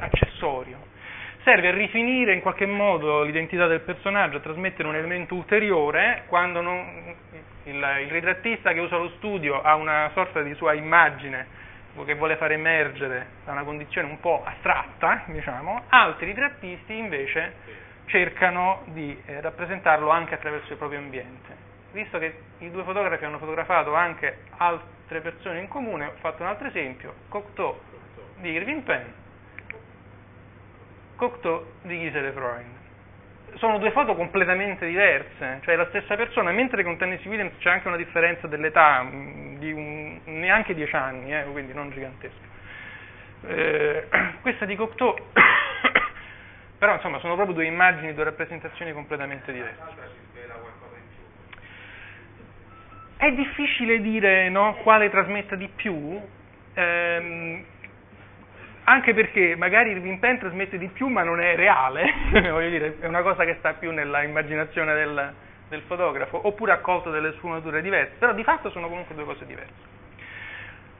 accessorio. 0.00 0.90
Serve 1.42 1.68
a 1.68 1.72
rifinire 1.72 2.34
in 2.34 2.40
qualche 2.40 2.66
modo 2.66 3.24
l'identità 3.24 3.66
del 3.66 3.80
personaggio, 3.80 4.36
a 4.36 4.40
trasmettere 4.40 4.86
un 4.86 4.94
elemento 4.94 5.34
ulteriore 5.34 6.22
quando 6.28 6.60
non, 6.60 7.16
il, 7.64 7.74
il 7.74 8.10
ritrattista 8.10 8.72
che 8.72 8.78
usa 8.78 8.96
lo 8.96 9.10
studio 9.16 9.60
ha 9.60 9.74
una 9.74 10.10
sorta 10.14 10.40
di 10.42 10.54
sua 10.54 10.74
immagine 10.74 11.60
che 12.04 12.14
vuole 12.14 12.36
far 12.36 12.50
emergere 12.52 13.26
da 13.44 13.52
una 13.52 13.64
condizione 13.64 14.08
un 14.08 14.18
po' 14.18 14.42
astratta, 14.44 15.24
diciamo, 15.26 15.82
altri 15.88 16.26
ritrattisti 16.26 16.96
invece 16.96 17.54
cercano 18.06 18.82
di 18.86 19.20
eh, 19.26 19.40
rappresentarlo 19.40 20.08
anche 20.10 20.34
attraverso 20.34 20.72
il 20.72 20.78
proprio 20.78 20.98
ambiente. 20.98 21.70
Visto 21.92 22.18
che 22.18 22.40
i 22.58 22.70
due 22.70 22.82
fotografi 22.84 23.24
hanno 23.24 23.38
fotografato 23.38 23.94
anche 23.94 24.44
altre 24.56 25.20
persone 25.20 25.60
in 25.60 25.68
comune, 25.68 26.06
ho 26.06 26.14
fatto 26.20 26.42
un 26.42 26.48
altro 26.48 26.66
esempio, 26.68 27.14
Cocteau 27.28 27.78
di 28.36 28.50
Irving 28.50 28.82
Penn, 28.82 29.06
Cocteau 31.16 31.66
di 31.82 31.98
Gisele 32.00 32.32
Freund. 32.32 32.71
Sono 33.56 33.78
due 33.78 33.90
foto 33.90 34.14
completamente 34.14 34.86
diverse, 34.86 35.60
cioè 35.62 35.76
la 35.76 35.86
stessa 35.88 36.16
persona, 36.16 36.50
mentre 36.52 36.82
con 36.82 36.96
Tennessee 36.96 37.28
Williams 37.28 37.52
c'è 37.58 37.70
anche 37.70 37.88
una 37.88 37.96
differenza 37.96 38.46
dell'età 38.46 39.02
mm, 39.02 39.58
di 39.58 39.72
un, 39.72 40.20
neanche 40.24 40.74
dieci 40.74 40.94
anni, 40.96 41.34
eh, 41.34 41.44
quindi 41.44 41.72
non 41.72 41.90
gigantesca. 41.90 42.50
Eh, 43.46 44.08
questa 44.40 44.64
di 44.64 44.74
Cocteau, 44.74 45.14
però 46.78 46.94
insomma 46.94 47.18
sono 47.18 47.34
proprio 47.34 47.54
due 47.54 47.66
immagini, 47.66 48.14
due 48.14 48.24
rappresentazioni 48.24 48.92
completamente 48.92 49.52
diverse. 49.52 50.20
È 53.16 53.30
difficile 53.32 54.00
dire 54.00 54.48
no, 54.48 54.74
quale 54.82 55.08
trasmetta 55.08 55.54
di 55.54 55.68
più, 55.68 56.20
ehm, 56.74 57.64
anche 58.84 59.14
perché 59.14 59.54
magari 59.56 59.90
Irving 59.90 60.18
Penn 60.18 60.38
trasmette 60.38 60.78
di 60.78 60.88
più 60.88 61.06
ma 61.08 61.22
non 61.22 61.40
è 61.40 61.54
reale, 61.54 62.12
voglio 62.50 62.70
dire, 62.70 62.96
è 63.00 63.06
una 63.06 63.22
cosa 63.22 63.44
che 63.44 63.56
sta 63.58 63.74
più 63.74 63.92
nella 63.92 64.22
immaginazione 64.22 64.94
del, 64.94 65.32
del 65.68 65.82
fotografo, 65.82 66.46
oppure 66.46 66.72
ha 66.72 66.78
colto 66.78 67.10
delle 67.10 67.32
sfumature 67.32 67.80
diverse, 67.82 68.14
però 68.18 68.32
di 68.32 68.42
fatto 68.42 68.70
sono 68.70 68.88
comunque 68.88 69.14
due 69.14 69.24
cose 69.24 69.46
diverse. 69.46 69.90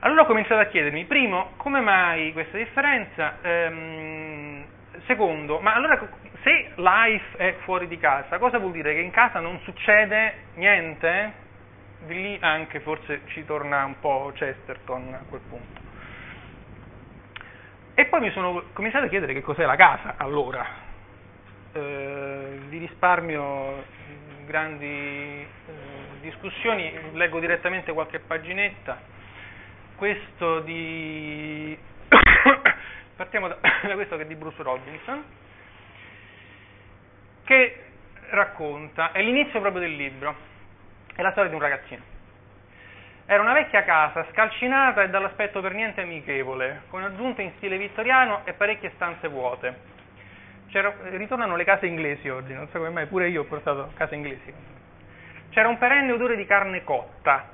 Allora 0.00 0.22
ho 0.22 0.26
cominciato 0.26 0.60
a 0.60 0.64
chiedermi, 0.66 1.04
primo, 1.04 1.52
come 1.58 1.80
mai 1.80 2.32
questa 2.32 2.56
differenza? 2.56 3.38
Ehm, 3.42 4.64
secondo, 5.06 5.60
ma 5.60 5.74
allora 5.74 6.00
se 6.42 6.70
life 6.74 7.36
è 7.36 7.54
fuori 7.62 7.86
di 7.86 7.98
casa, 7.98 8.38
cosa 8.38 8.58
vuol 8.58 8.72
dire? 8.72 8.94
Che 8.94 9.00
in 9.00 9.12
casa 9.12 9.38
non 9.38 9.60
succede 9.60 10.34
niente? 10.54 11.40
Di 12.04 12.14
lì 12.14 12.38
anche 12.40 12.80
forse 12.80 13.20
ci 13.26 13.44
torna 13.44 13.84
un 13.84 14.00
po' 14.00 14.32
Chesterton 14.34 15.14
a 15.14 15.24
quel 15.28 15.40
punto. 15.48 15.81
E 17.94 18.06
poi 18.06 18.20
mi 18.20 18.30
sono 18.30 18.64
cominciato 18.72 19.06
a 19.06 19.08
chiedere 19.08 19.34
che 19.34 19.42
cos'è 19.42 19.64
la 19.64 19.76
casa 19.76 20.14
allora. 20.16 20.64
Eh, 21.72 22.58
vi 22.68 22.78
risparmio 22.78 23.84
grandi 24.46 24.86
eh, 24.86 25.46
discussioni, 26.20 26.92
leggo 27.12 27.38
direttamente 27.38 27.92
qualche 27.92 28.18
paginetta. 28.20 29.00
Questo 29.96 30.60
di. 30.60 31.78
Partiamo 33.16 33.48
da, 33.48 33.58
da 33.86 33.94
questo 33.94 34.16
che 34.16 34.22
è 34.22 34.26
di 34.26 34.34
Bruce 34.34 34.62
Robinson, 34.62 35.24
che 37.44 37.84
racconta, 38.30 39.12
è 39.12 39.22
l'inizio 39.22 39.60
proprio 39.60 39.82
del 39.82 39.94
libro 39.94 40.50
è 41.14 41.22
la 41.22 41.30
storia 41.32 41.50
di 41.50 41.56
un 41.56 41.60
ragazzino. 41.60 42.11
Era 43.32 43.40
una 43.40 43.54
vecchia 43.54 43.82
casa 43.82 44.26
scalcinata 44.30 45.04
e 45.04 45.08
dall'aspetto 45.08 45.62
per 45.62 45.72
niente 45.72 46.02
amichevole, 46.02 46.82
con 46.90 47.02
aggiunte 47.02 47.40
in 47.40 47.52
stile 47.56 47.78
vittoriano 47.78 48.42
e 48.44 48.52
parecchie 48.52 48.92
stanze 48.96 49.26
vuote. 49.28 49.74
C'era, 50.68 50.92
ritornano 51.04 51.56
le 51.56 51.64
case 51.64 51.86
inglesi 51.86 52.28
oggi, 52.28 52.52
non 52.52 52.68
so 52.68 52.76
come 52.76 52.90
mai, 52.90 53.06
pure 53.06 53.28
io 53.28 53.40
ho 53.40 53.44
portato 53.44 53.90
case 53.94 54.16
inglesi. 54.16 54.52
C'era 55.48 55.66
un 55.66 55.78
perenne 55.78 56.12
odore 56.12 56.36
di 56.36 56.44
carne 56.44 56.84
cotta. 56.84 57.48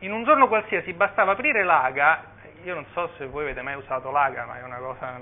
In 0.00 0.12
un 0.12 0.24
giorno 0.24 0.46
qualsiasi 0.46 0.92
bastava 0.92 1.32
aprire 1.32 1.64
l'aga, 1.64 2.24
io 2.62 2.74
non 2.74 2.84
so 2.92 3.10
se 3.16 3.24
voi 3.24 3.44
avete 3.44 3.62
mai 3.62 3.76
usato 3.76 4.10
l'aga, 4.10 4.44
ma 4.44 4.58
è 4.58 4.62
una 4.62 4.76
cosa, 4.76 5.20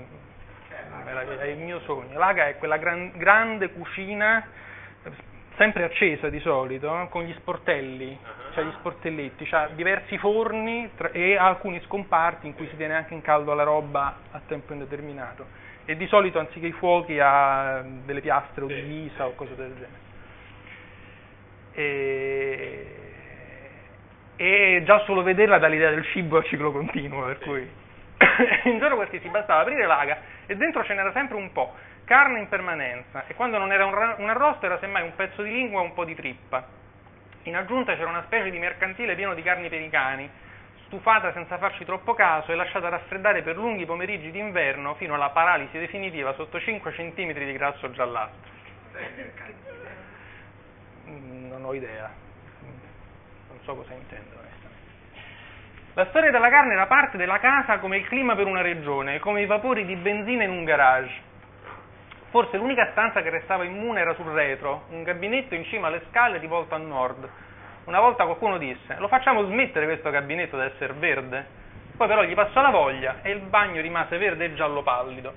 è 1.39 1.45
il 1.45 1.59
mio 1.59 1.79
sogno. 1.79 2.19
L'aga 2.19 2.49
è 2.49 2.57
quella 2.57 2.75
gran, 2.75 3.13
grande 3.15 3.71
cucina 3.71 4.45
sempre 5.55 5.83
accesa 5.83 6.29
di 6.29 6.39
solito, 6.39 7.07
con 7.09 7.23
gli 7.23 7.33
sportelli, 7.37 8.17
cioè 8.53 8.63
gli 8.63 8.71
sportelletti, 8.77 9.45
cioè 9.45 9.69
diversi 9.75 10.17
forni 10.17 10.89
tra, 10.95 11.11
e 11.11 11.35
alcuni 11.35 11.81
scomparti 11.85 12.47
in 12.47 12.55
cui 12.55 12.67
si 12.69 12.75
tiene 12.75 12.95
anche 12.95 13.13
in 13.13 13.21
caldo 13.21 13.53
la 13.53 13.63
roba 13.63 14.17
a 14.31 14.41
tempo 14.45 14.73
indeterminato. 14.73 15.45
E 15.85 15.97
di 15.97 16.07
solito 16.07 16.39
anziché 16.39 16.67
i 16.67 16.71
fuochi 16.71 17.19
ha 17.19 17.83
delle 18.05 18.21
piastre 18.21 18.63
o 18.63 18.67
di 18.67 18.81
ghisa 18.81 19.27
o 19.27 19.35
cose 19.35 19.55
del 19.55 19.73
genere. 19.73 20.01
E, 21.73 22.95
e 24.35 24.81
già 24.85 25.03
solo 25.05 25.23
vederla 25.23 25.57
dà 25.57 25.67
l'idea 25.67 25.89
del 25.89 26.05
cibo 26.05 26.37
a 26.39 26.43
ciclo 26.43 26.71
continuo, 26.71 27.25
per 27.25 27.39
cui 27.39 27.67
un 28.65 28.79
giorno 28.79 28.95
qualsiasi 28.95 29.27
bastava 29.29 29.61
aprire 29.61 29.85
l'aga 29.85 30.17
e 30.45 30.55
dentro 30.55 30.83
ce 30.83 30.93
n'era 30.93 31.11
sempre 31.11 31.37
un 31.37 31.51
po' 31.51 31.73
carne 32.05 32.39
in 32.39 32.49
permanenza 32.49 33.25
e 33.27 33.33
quando 33.33 33.57
non 33.57 33.71
era 33.71 33.85
un, 33.85 34.29
arrosto 34.29 34.65
era 34.65 34.77
semmai 34.79 35.03
un 35.03 35.15
pezzo 35.15 35.41
di 35.41 35.51
lingua 35.51 35.81
o 35.81 35.83
un 35.83 35.93
po' 35.93 36.05
di 36.05 36.15
trippa. 36.15 36.81
In 37.43 37.55
aggiunta 37.55 37.95
c'era 37.95 38.09
una 38.09 38.23
specie 38.23 38.49
di 38.49 38.59
mercantile 38.59 39.15
pieno 39.15 39.33
di 39.33 39.41
carni 39.41 39.69
per 39.69 39.81
i 39.81 39.89
cani, 39.89 40.29
stufata 40.85 41.33
senza 41.33 41.57
farci 41.57 41.83
troppo 41.85 42.13
caso 42.13 42.51
e 42.51 42.55
lasciata 42.55 42.89
raffreddare 42.89 43.41
per 43.41 43.55
lunghi 43.55 43.85
pomeriggi 43.85 44.31
d'inverno 44.31 44.95
fino 44.95 45.15
alla 45.15 45.29
paralisi 45.29 45.77
definitiva 45.77 46.33
sotto 46.33 46.59
5 46.59 46.91
cm 46.91 47.33
di 47.33 47.53
grasso 47.53 47.91
giallastro. 47.91 48.51
Non 51.05 51.65
ho 51.65 51.73
idea, 51.73 52.09
non 53.49 53.59
so 53.63 53.75
cosa 53.75 53.93
intendo 53.93 54.43
La 55.95 56.07
storia 56.07 56.31
della 56.31 56.49
carne 56.49 56.73
era 56.73 56.87
parte 56.87 57.17
della 57.17 57.37
casa 57.37 57.77
come 57.77 57.97
il 57.97 58.07
clima 58.07 58.33
per 58.33 58.47
una 58.47 58.61
regione, 58.61 59.19
come 59.19 59.43
i 59.43 59.45
vapori 59.45 59.85
di 59.85 59.95
benzina 59.95 60.43
in 60.43 60.49
un 60.49 60.63
garage. 60.63 61.13
Forse 62.31 62.57
l'unica 62.57 62.89
stanza 62.93 63.21
che 63.21 63.29
restava 63.29 63.63
immune 63.63 63.99
era 63.99 64.15
sul 64.15 64.31
retro, 64.31 64.85
un 64.89 65.03
gabinetto 65.03 65.53
in 65.53 65.63
cima 65.65 65.85
alle 65.85 66.01
scale 66.09 66.39
rivolto 66.39 66.73
a 66.73 66.79
nord. 66.79 67.29
Una 67.83 67.99
volta 67.99 68.23
qualcuno 68.23 68.57
disse: 68.57 68.95
Lo 68.97 69.07
facciamo 69.07 69.45
smettere 69.45 69.85
questo 69.85 70.09
gabinetto 70.09 70.57
da 70.57 70.65
essere 70.65 70.93
verde? 70.93 71.45
Poi 71.95 72.07
però 72.07 72.23
gli 72.23 72.33
passò 72.33 72.61
la 72.61 72.71
voglia 72.71 73.19
e 73.21 73.29
il 73.29 73.41
bagno 73.41 73.79
rimase 73.79 74.17
verde 74.17 74.45
e 74.45 74.55
giallo 74.55 74.81
pallido. 74.81 75.31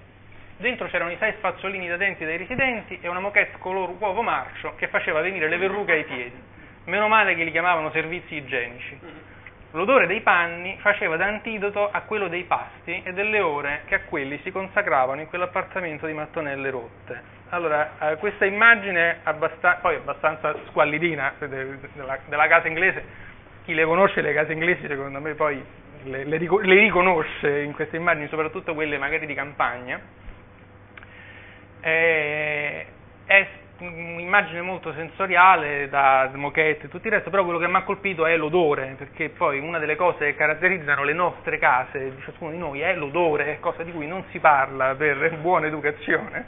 Dentro 0.56 0.88
c'erano 0.88 1.10
i 1.10 1.18
sei 1.18 1.34
spazzolini 1.34 1.86
da 1.86 1.98
denti 1.98 2.24
dei 2.24 2.38
residenti 2.38 2.98
e 3.02 3.08
una 3.08 3.20
moquette 3.20 3.58
color 3.58 3.90
uovo 3.98 4.22
marcio 4.22 4.72
che 4.76 4.88
faceva 4.88 5.20
venire 5.20 5.50
le 5.50 5.58
verrughe 5.58 5.92
ai 5.92 6.04
piedi. 6.04 6.42
Meno 6.84 7.08
male 7.08 7.34
che 7.34 7.44
li 7.44 7.50
chiamavano 7.50 7.90
servizi 7.90 8.36
igienici. 8.36 9.34
L'odore 9.72 10.06
dei 10.06 10.20
panni 10.20 10.76
faceva 10.80 11.16
da 11.16 11.26
antidoto 11.26 11.90
a 11.90 12.00
quello 12.02 12.28
dei 12.28 12.44
pasti 12.44 13.02
e 13.02 13.12
delle 13.12 13.40
ore 13.40 13.82
che 13.86 13.96
a 13.96 14.00
quelli 14.00 14.38
si 14.42 14.50
consacravano 14.50 15.20
in 15.20 15.28
quell'appartamento 15.28 16.06
di 16.06 16.12
mattonelle 16.12 16.70
rotte. 16.70 17.34
Allora, 17.50 17.92
eh, 17.98 18.16
questa 18.16 18.44
immagine 18.44 19.18
abbastan- 19.22 19.80
poi 19.80 19.96
abbastanza 19.96 20.54
squallidina 20.68 21.34
della, 21.38 22.18
della, 22.26 22.46
casa 22.48 22.68
inglese, 22.68 23.04
chi 23.64 23.74
le 23.74 23.84
conosce 23.84 24.20
le 24.20 24.32
case 24.32 24.52
inglesi 24.52 24.86
secondo 24.86 25.20
me 25.20 25.34
poi 25.34 25.62
le, 26.04 26.24
le, 26.24 26.38
le 26.38 26.80
riconosce 26.80 27.60
in 27.60 27.72
queste 27.72 27.96
immagini, 27.96 28.28
soprattutto 28.28 28.74
quelle 28.74 28.98
magari 28.98 29.26
di 29.26 29.34
campagna, 29.34 30.00
è, 31.80 32.86
è 33.26 33.46
un'immagine 33.78 34.60
molto 34.62 34.92
sensoriale 34.94 35.88
da 35.88 36.30
moquette 36.34 36.86
e 36.86 36.88
tutto 36.88 37.06
il 37.06 37.12
resto, 37.12 37.30
però 37.30 37.44
quello 37.44 37.58
che 37.58 37.68
mi 37.68 37.76
ha 37.76 37.82
colpito 37.82 38.26
è 38.26 38.36
l'odore, 38.36 38.94
perché 38.96 39.28
poi 39.28 39.58
una 39.58 39.78
delle 39.78 39.96
cose 39.96 40.26
che 40.26 40.34
caratterizzano 40.34 41.04
le 41.04 41.12
nostre 41.12 41.58
case, 41.58 42.14
di 42.14 42.22
ciascuno 42.22 42.50
di 42.50 42.58
noi, 42.58 42.80
è 42.80 42.94
l'odore, 42.94 43.58
cosa 43.60 43.82
di 43.82 43.92
cui 43.92 44.06
non 44.06 44.24
si 44.30 44.38
parla 44.38 44.94
per 44.94 45.36
buona 45.40 45.66
educazione, 45.66 46.44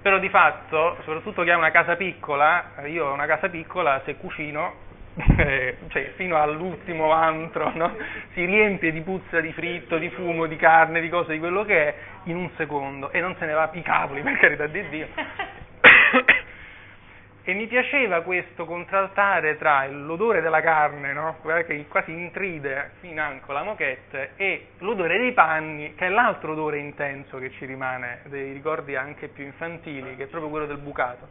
però 0.00 0.18
di 0.18 0.28
fatto, 0.30 0.96
soprattutto 1.04 1.42
chi 1.42 1.50
ha 1.50 1.56
una 1.56 1.70
casa 1.70 1.96
piccola, 1.96 2.72
io 2.86 3.06
ho 3.06 3.12
una 3.12 3.26
casa 3.26 3.48
piccola, 3.48 4.00
se 4.04 4.16
cucino, 4.16 4.88
eh, 5.36 5.76
cioè 5.88 6.12
fino 6.16 6.40
all'ultimo 6.40 7.10
antro, 7.10 7.72
no? 7.74 7.94
si 8.32 8.44
riempie 8.44 8.92
di 8.92 9.02
puzza, 9.02 9.40
di 9.40 9.52
fritto, 9.52 9.98
di 9.98 10.08
fumo, 10.10 10.46
di 10.46 10.56
carne, 10.56 11.00
di 11.00 11.10
cose, 11.10 11.32
di 11.32 11.38
quello 11.38 11.64
che 11.64 11.86
è, 11.86 11.94
in 12.24 12.36
un 12.36 12.48
secondo, 12.56 13.10
e 13.10 13.20
non 13.20 13.36
se 13.38 13.44
ne 13.44 13.52
va 13.52 13.68
i 13.72 13.82
cavoli, 13.82 14.22
per 14.22 14.38
carità 14.38 14.66
di 14.66 14.88
Dio. 14.88 15.08
e 17.42 17.54
mi 17.54 17.66
piaceva 17.66 18.20
questo 18.20 18.66
contraltare 18.66 19.56
tra 19.56 19.86
l'odore 19.86 20.42
della 20.42 20.60
carne, 20.60 21.12
no? 21.12 21.38
che 21.66 21.86
quasi 21.88 22.12
intride 22.12 22.92
fino 23.00 23.22
anche 23.22 23.52
la 23.52 23.62
moquette, 23.62 24.32
e 24.36 24.68
l'odore 24.78 25.18
dei 25.18 25.32
panni, 25.32 25.94
che 25.94 26.06
è 26.06 26.08
l'altro 26.10 26.52
odore 26.52 26.78
intenso 26.78 27.38
che 27.38 27.50
ci 27.52 27.64
rimane, 27.64 28.20
dei 28.26 28.52
ricordi 28.52 28.94
anche 28.94 29.28
più 29.28 29.44
infantili, 29.44 30.16
che 30.16 30.24
è 30.24 30.26
proprio 30.26 30.50
quello 30.50 30.66
del 30.66 30.78
bucato. 30.78 31.26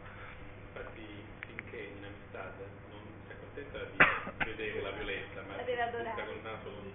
Infatti, 0.74 1.06
finché 1.46 1.90
in 1.96 2.04
amistad 2.04 2.52
non 2.90 3.00
si 3.26 3.32
accontenta 3.32 3.78
di 3.78 4.50
vedere 4.50 4.80
la 4.82 4.90
violenza, 4.90 5.42
ma 5.46 5.54
sta 5.62 6.22
col 6.24 6.40
naso 6.42 6.88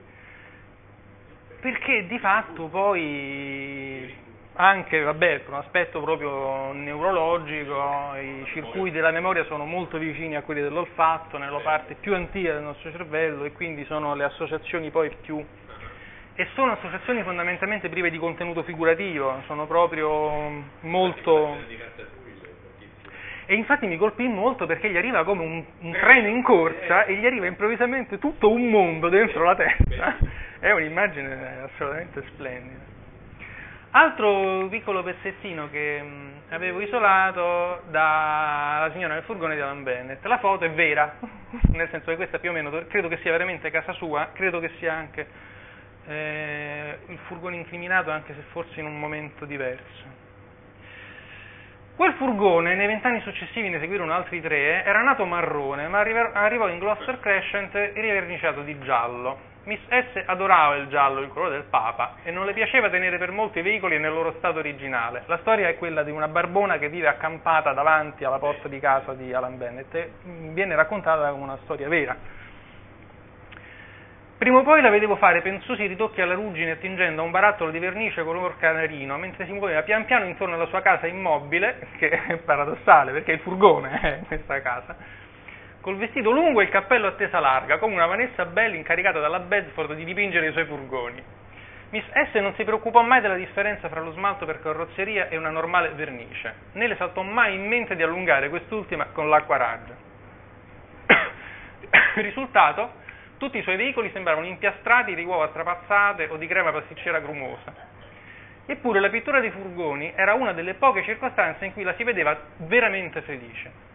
Perché 1.62 2.06
di 2.06 2.20
fatto 2.20 2.68
poi 2.68 4.24
anche, 4.58 5.02
vabbè, 5.02 5.40
per 5.40 5.50
un 5.50 5.56
aspetto 5.56 6.00
proprio 6.02 6.72
neurologico, 6.72 8.14
i 8.22 8.46
circuiti 8.54 8.96
della 8.96 9.12
memoria 9.12 9.44
sono 9.46 9.66
molto 9.66 9.98
vicini 9.98 10.36
a 10.36 10.44
quelli 10.44 10.62
dell'olfatto, 10.62 11.38
nella 11.38 11.60
parte 11.60 11.96
più 12.00 12.14
antica 12.14 12.54
del 12.54 12.64
nostro 12.64 12.92
cervello 12.92 13.44
e 13.44 13.52
quindi 13.52 13.84
sono 13.86 14.16
le 14.16 14.24
associazioni 14.24 14.92
poi 14.92 15.12
più... 15.22 15.44
e 16.36 16.48
sono 16.54 16.72
associazioni 16.72 17.22
fondamentalmente 17.24 17.90
prive 17.90 18.10
di 18.10 18.18
contenuto 18.18 18.64
figurativo, 18.64 19.42
sono 19.46 19.66
proprio 19.68 20.64
molto... 20.82 21.58
E 23.48 23.54
infatti 23.54 23.86
mi 23.86 23.98
colpì 23.98 24.28
molto 24.28 24.66
perché 24.66 24.90
gli 24.90 24.98
arriva 24.98 25.24
come 25.24 25.44
un, 25.44 25.64
un 25.82 25.92
treno 25.92 26.30
in 26.30 26.42
corsa 26.42 27.04
e 27.04 27.14
gli 27.16 27.26
arriva 27.28 27.46
improvvisamente 27.46 28.18
tutto 28.18 28.50
un 28.50 28.70
mondo 28.70 29.08
dentro 29.10 29.44
la 29.44 29.56
testa. 29.56 30.18
È 30.60 30.72
un'immagine 30.72 31.62
assolutamente 31.62 32.24
splendida. 32.30 32.95
Altro 33.98 34.68
piccolo 34.68 35.04
pezzettino 35.04 35.70
che 35.70 36.02
mh, 36.02 36.42
avevo 36.50 36.82
isolato 36.82 37.84
dalla 37.92 38.90
signora 38.92 39.14
nel 39.14 39.24
furgone 39.24 39.56
di 39.56 39.62
Alan 39.62 39.84
Bennett. 39.84 40.26
La 40.26 40.38
foto 40.40 40.66
è 40.66 40.72
vera, 40.72 41.16
nel 41.72 41.88
senso 41.92 42.10
che 42.10 42.18
questa 42.18 42.40
più 42.40 42.50
o 42.50 42.54
meno 42.54 42.70
credo 42.90 43.08
che 43.08 43.20
sia 43.20 43.32
veramente 43.32 43.72
casa 43.72 43.94
sua, 43.94 44.32
credo 44.34 44.60
che 44.60 44.72
sia 44.80 44.92
anche 44.92 45.26
eh, 46.08 46.98
il 47.08 47.18
furgone 47.20 47.56
incriminato, 47.56 48.12
anche 48.12 48.34
se 48.34 48.42
forse 48.52 48.82
in 48.82 48.86
un 48.86 49.00
momento 49.00 49.46
diverso. 49.46 50.04
Quel 51.96 52.16
furgone, 52.16 52.76
nei 52.76 52.88
vent'anni 52.88 53.22
successivi 53.22 53.70
ne 53.70 53.80
seguirono 53.80 54.14
altri 54.14 54.42
tre, 54.42 54.84
era 54.84 55.04
nato 55.04 55.24
marrone, 55.24 55.88
ma 55.88 56.00
arrivò 56.00 56.68
in 56.68 56.80
Gloucester 56.80 57.22
Crescent 57.22 57.74
riverniciato 57.94 58.62
di 58.62 58.78
giallo. 58.80 59.54
Miss 59.66 59.80
S 59.90 60.24
adorava 60.26 60.76
il 60.76 60.88
giallo, 60.88 61.22
il 61.22 61.30
colore 61.30 61.54
del 61.54 61.64
Papa, 61.64 62.18
e 62.24 62.30
non 62.30 62.46
le 62.46 62.54
piaceva 62.54 62.90
tenere 62.90 63.18
per 63.18 63.32
molto 63.32 63.58
i 63.58 63.64
veicoli 63.64 63.98
nel 63.98 64.14
loro 64.14 64.34
stato 64.38 64.60
originale. 64.60 65.24
La 65.26 65.40
storia 65.40 65.68
è 65.68 65.76
quella 65.78 66.04
di 66.04 66.12
una 66.12 66.28
barbona 66.28 66.78
che 66.78 66.88
vive 66.88 67.08
accampata 67.08 67.74
davanti 67.74 68.24
alla 68.24 68.38
porta 68.38 68.68
di 68.68 68.80
casa 68.80 69.14
di 69.14 69.34
Alan 69.34 69.58
Bennett 69.58 69.94
e 69.96 70.12
mm, 70.24 70.54
viene 70.54 70.76
raccontata 70.76 71.32
come 71.32 71.44
una 71.44 71.58
storia 71.64 71.88
vera. 71.88 72.16
Prima 74.38 74.60
o 74.60 74.64
poi 74.64 74.82
la 74.82 74.90
vedevo 74.90 75.16
fare 75.16 75.42
pensosi 75.42 75.88
ritocchi 75.88 76.22
alla 76.22 76.36
ruggine 76.36 76.72
attingendo 76.72 77.22
a 77.22 77.26
un 77.26 77.32
barattolo 77.32 77.72
di 77.72 77.80
vernice 77.80 78.22
color 78.24 78.58
canarino 78.58 79.18
mentre 79.18 79.46
si 79.46 79.54
muoveva 79.54 79.82
pian 79.82 80.06
piano 80.06 80.26
intorno 80.26 80.56
alla 80.56 80.68
sua 80.68 80.82
casa 80.82 81.08
immobile, 81.08 81.88
che 81.98 82.10
è 82.10 82.36
paradossale 82.38 83.14
perché 83.14 83.32
è 83.32 83.36
il 83.36 83.42
furgone 83.42 84.00
è 84.00 84.20
questa 84.28 84.62
casa, 84.62 84.96
col 85.86 85.98
vestito 85.98 86.32
lungo 86.32 86.62
e 86.62 86.64
il 86.64 86.72
cappello 86.72 87.06
a 87.06 87.12
tesa 87.12 87.40
larga, 87.40 87.78
come 87.78 87.94
una 87.94 88.08
Vanessa 88.08 88.44
Bell 88.46 88.74
incaricata 88.74 89.20
dalla 89.20 89.38
Bedford 89.38 89.94
di 89.94 90.04
dipingere 90.04 90.48
i 90.48 90.52
suoi 90.52 90.66
furgoni. 90.66 91.24
Miss 91.92 92.04
S 92.12 92.34
non 92.40 92.56
si 92.56 92.64
preoccupò 92.64 93.04
mai 93.04 93.22
della 93.22 93.36
differenza 93.36 93.88
fra 93.88 94.02
lo 94.02 94.12
smalto 94.14 94.48
per 94.48 94.64
carrozzeria 94.64 95.30
e 95.30 95.38
una 95.38 95.52
normale 95.52 95.90
vernice, 95.90 96.56
né 96.72 96.88
le 96.88 96.96
saltò 96.96 97.22
mai 97.22 97.54
in 97.54 97.68
mente 97.68 97.96
di 97.96 98.02
allungare 98.02 98.50
quest'ultima 98.50 99.10
con 99.14 99.30
l'acqua 99.30 99.58
raggia. 99.58 99.94
Risultato? 102.16 103.04
Tutti 103.38 103.60
i 103.60 103.62
suoi 103.62 103.76
veicoli 103.76 104.10
sembravano 104.10 104.48
impiastrati 104.48 105.14
di 105.14 105.24
uova 105.24 105.50
strapazzate 105.50 106.30
o 106.32 106.38
di 106.38 106.48
crema 106.48 106.72
pasticcera 106.72 107.20
grumosa. 107.20 107.72
Eppure 108.66 109.00
la 109.00 109.10
pittura 109.10 109.40
dei 109.40 109.52
furgoni 109.52 110.14
era 110.16 110.34
una 110.34 110.54
delle 110.54 110.74
poche 110.74 111.04
circostanze 111.04 111.64
in 111.64 111.74
cui 111.74 111.84
la 111.84 111.94
si 111.94 112.04
vedeva 112.04 112.36
veramente 112.58 113.22
felice. 113.22 113.94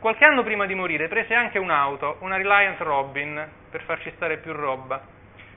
Qualche 0.00 0.24
anno 0.24 0.42
prima 0.42 0.64
di 0.64 0.74
morire 0.74 1.08
prese 1.08 1.34
anche 1.34 1.58
un'auto, 1.58 2.16
una 2.20 2.38
Reliant 2.38 2.80
Robin, 2.80 3.46
per 3.70 3.82
farci 3.82 4.10
stare 4.16 4.38
più 4.38 4.54
roba. 4.54 4.98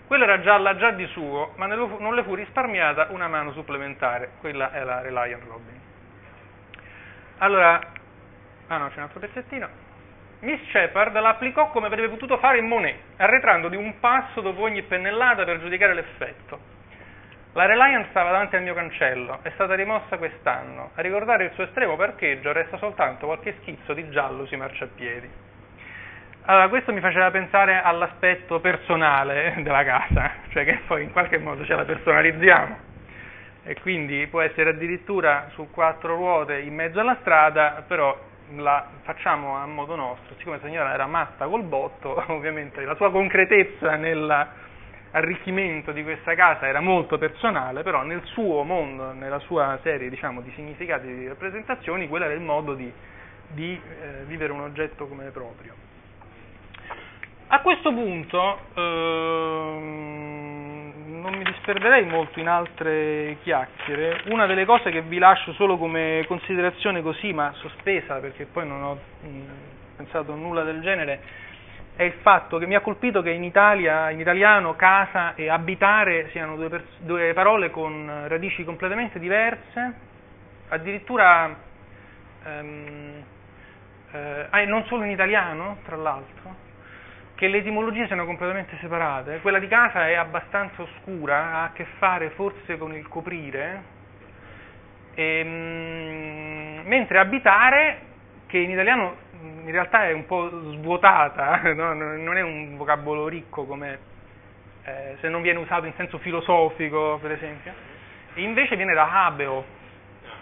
Quella 0.06 0.26
era 0.26 0.42
gialla 0.42 0.76
già 0.76 0.92
di 0.92 1.06
suo, 1.08 1.54
ma 1.56 1.66
non 1.66 2.14
le 2.14 2.24
fu 2.24 2.36
risparmiata 2.36 3.08
una 3.12 3.30
mano 3.30 3.54
supplementare. 3.54 4.32
Quella 4.42 4.74
è 4.74 4.84
la 4.84 5.00
Reliant 5.00 5.44
Robin. 5.48 5.80
Allora, 7.38 7.80
ah 8.68 8.78
no, 8.78 8.90
c'è 8.90 8.98
un 8.98 9.04
altro 9.04 9.22
pezzettino. 9.22 9.70
Miss 10.42 10.60
Shepard 10.72 11.18
la 11.18 11.30
applicò 11.30 11.70
come 11.70 11.86
avrebbe 11.86 12.10
potuto 12.10 12.38
fare 12.38 12.60
Monet, 12.60 13.00
arretrando 13.16 13.70
di 13.70 13.78
un 13.78 13.98
passo 14.02 14.42
dopo 14.42 14.64
ogni 14.64 14.82
pennellata 14.82 15.46
per 15.46 15.62
giudicare 15.62 15.94
l'effetto. 15.94 16.60
La 17.56 17.68
Reliant 17.68 18.10
stava 18.10 18.32
davanti 18.32 18.56
al 18.56 18.64
mio 18.64 18.74
cancello, 18.74 19.38
è 19.44 19.52
stata 19.52 19.76
rimossa 19.76 20.18
quest'anno. 20.18 20.90
A 20.96 21.02
ricordare 21.02 21.46
il 21.46 21.52
suo 21.52 21.66
estremo 21.66 21.96
parcheggio 21.96 22.52
resta 22.52 22.78
soltanto 22.78 23.28
qualche 23.28 23.58
schizzo 23.62 23.94
di 23.94 24.10
giallo 24.10 24.48
sui 24.48 24.58
marciapiedi. 24.58 25.30
Allora, 26.46 26.68
questo 26.70 26.92
mi 26.92 27.00
faceva 27.00 27.30
pensare 27.30 27.80
all'aspetto 27.80 28.60
personale 28.60 29.54
della 29.62 29.84
casa, 29.84 30.32
cioè 30.50 30.66
che 30.66 30.80
poi 30.88 31.04
in 31.04 31.12
qualche 31.12 31.38
modo 31.38 31.64
ce 31.64 31.76
la 31.76 31.86
personalizziamo. 31.86 32.78
E 33.66 33.80
quindi 33.82 34.26
può 34.26 34.42
essere 34.42 34.72
addirittura 34.72 35.50
su 35.54 35.70
quattro 35.70 36.16
ruote 36.16 36.58
in 36.58 36.74
mezzo 36.74 37.02
alla 37.02 37.18
strada, 37.22 37.84
però 37.88 38.20
la 38.56 38.88
facciamo 39.04 39.58
a 39.58 39.68
modo 39.68 39.96
nostro, 39.96 40.34
siccome 40.38 40.58
la 40.60 40.66
signora 40.66 40.92
era 40.92 41.06
matta 41.06 41.46
col 41.46 41.62
botto, 41.62 42.24
ovviamente 42.34 42.84
la 42.84 42.96
sua 42.96 43.12
concretezza 43.12 43.96
nell'arricchimento 45.14 45.92
di 45.92 46.02
questa 46.04 46.34
casa 46.34 46.68
era 46.68 46.82
molto 46.82 47.20
personale, 47.20 47.84
però 47.84 48.02
nel 48.04 48.24
suo 48.26 48.64
mondo, 48.64 49.14
nella 49.14 49.40
sua 49.40 49.80
serie 49.84 50.10
diciamo, 50.10 50.42
di 50.42 50.52
significati 50.56 51.08
e 51.08 51.16
di 51.16 51.28
rappresentazioni, 51.28 52.08
quello 52.08 52.26
era 52.26 52.34
il 52.34 52.42
modo 52.42 52.74
di, 52.74 52.92
di 53.50 53.74
eh, 53.74 54.24
vivere 54.26 54.52
un 54.52 54.62
oggetto 54.62 55.06
come 55.08 55.30
proprio. 55.30 55.76
A 57.48 57.62
questo 57.62 57.94
punto 57.94 58.60
ehm, 58.74 60.02
non 61.22 61.36
mi 61.36 61.44
disperderei 61.44 62.06
molto 62.06 62.40
in 62.40 62.48
altre 62.48 63.38
chiacchiere, 63.44 64.22
una 64.26 64.48
delle 64.48 64.66
cose 64.66 64.90
che 64.90 65.02
vi 65.02 65.20
lascio 65.20 65.54
solo 65.54 65.78
come 65.78 66.24
considerazione 66.28 67.04
così, 67.04 67.32
ma 67.32 67.54
sospesa 67.58 68.16
perché 68.16 68.46
poi 68.46 68.68
non 68.68 68.82
ho 68.82 69.00
mh, 69.22 69.42
pensato 69.98 70.34
a 70.34 70.36
nulla 70.36 70.64
del 70.64 70.82
genere, 70.82 71.22
è 71.96 72.04
il 72.04 72.14
fatto 72.22 72.58
che 72.58 72.66
mi 72.66 72.76
ha 72.76 72.82
colpito 72.82 73.22
che 73.22 73.30
in 73.30 73.44
Italia, 73.44 74.10
in 74.10 74.20
italiano, 74.20 74.76
casa 74.76 75.36
e 75.36 75.50
abitare 75.50 76.30
siano 76.30 76.56
due, 76.56 76.70
pers- 76.70 77.00
due 77.00 77.34
parole 77.34 77.70
con 77.70 78.26
radici 78.28 78.64
completamente 78.64 79.20
diverse, 79.20 79.94
addirittura 80.70 81.56
ehm, 82.46 83.24
eh, 84.12 84.66
non 84.66 84.84
solo 84.86 85.04
in 85.04 85.12
italiano, 85.12 85.78
tra 85.86 85.96
l'altro, 85.96 86.56
che 87.36 87.48
le 87.48 87.58
etimologie 87.58 88.08
siano 88.08 88.26
completamente 88.26 88.76
separate. 88.80 89.40
Quella 89.42 89.60
di 89.60 89.68
casa 89.68 90.08
è 90.08 90.16
abbastanza 90.16 90.82
oscura, 90.82 91.54
ha 91.54 91.64
a 91.66 91.72
che 91.74 91.86
fare 92.00 92.32
forse 92.32 92.78
con 92.78 92.96
il 92.96 93.08
coprire, 93.08 93.84
e, 95.14 95.44
mh, 95.44 96.88
mentre 96.88 97.20
abitare, 97.20 98.00
che 98.48 98.58
in 98.58 98.72
italiano 98.72 99.16
in 99.44 99.72
realtà 99.72 100.08
è 100.08 100.14
un 100.14 100.26
po' 100.26 100.50
svuotata, 100.72 101.62
no? 101.74 101.94
non 101.94 102.38
è 102.38 102.42
un 102.42 102.78
vocabolo 102.78 103.28
ricco 103.28 103.66
come 103.66 104.12
eh, 104.86 105.18
se 105.20 105.30
non 105.30 105.42
viene 105.42 105.60
usato 105.60 105.86
in 105.86 105.94
senso 105.96 106.18
filosofico, 106.18 107.20
per 107.22 107.32
esempio, 107.32 107.74
invece 108.36 108.76
viene 108.76 108.94
da 108.94 109.26
abeo, 109.26 109.66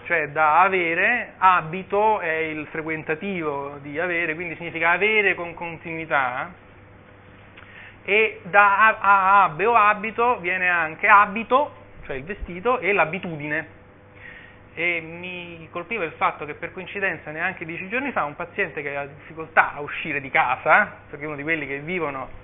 cioè 0.05 0.29
da 0.29 0.61
avere, 0.61 1.33
abito 1.37 2.19
è 2.19 2.31
il 2.31 2.65
frequentativo 2.67 3.77
di 3.81 3.99
avere, 3.99 4.33
quindi 4.35 4.55
significa 4.55 4.91
avere 4.91 5.35
con 5.35 5.53
continuità, 5.53 6.51
e 8.03 8.41
da 8.43 9.43
abeo 9.43 9.75
abito 9.75 10.39
viene 10.39 10.69
anche 10.69 11.07
abito, 11.07 11.71
cioè 12.05 12.15
il 12.15 12.23
vestito, 12.23 12.79
e 12.79 12.93
l'abitudine. 12.93 13.79
E 14.73 15.01
mi 15.01 15.67
colpiva 15.69 16.03
il 16.05 16.13
fatto 16.13 16.45
che 16.45 16.53
per 16.53 16.71
coincidenza 16.71 17.31
neanche 17.31 17.65
dieci 17.65 17.89
giorni 17.89 18.11
fa 18.11 18.23
un 18.23 18.35
paziente 18.35 18.81
che 18.81 18.95
aveva 18.95 19.05
difficoltà 19.05 19.73
a 19.73 19.81
uscire 19.81 20.21
di 20.21 20.29
casa, 20.29 20.97
perché 21.09 21.25
è 21.25 21.27
uno 21.27 21.35
di 21.35 21.43
quelli 21.43 21.67
che 21.67 21.79
vivono 21.79 22.41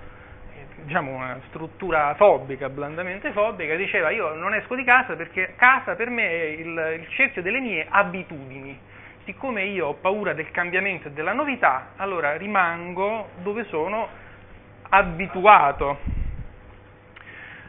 diciamo 0.84 1.12
una 1.12 1.40
struttura 1.48 2.14
fobica, 2.14 2.68
blandamente 2.68 3.32
fobica, 3.32 3.74
diceva 3.74 4.10
io 4.10 4.34
non 4.34 4.54
esco 4.54 4.74
di 4.74 4.84
casa 4.84 5.14
perché 5.16 5.54
casa 5.56 5.94
per 5.94 6.10
me 6.10 6.28
è 6.28 6.44
il, 6.44 6.98
il 7.00 7.08
cerchio 7.10 7.42
delle 7.42 7.60
mie 7.60 7.86
abitudini. 7.88 8.78
Siccome 9.24 9.64
io 9.64 9.88
ho 9.88 9.94
paura 9.94 10.32
del 10.32 10.50
cambiamento 10.50 11.08
e 11.08 11.10
della 11.10 11.32
novità, 11.32 11.90
allora 11.96 12.36
rimango 12.36 13.30
dove 13.42 13.64
sono 13.64 14.08
abituato. 14.88 16.17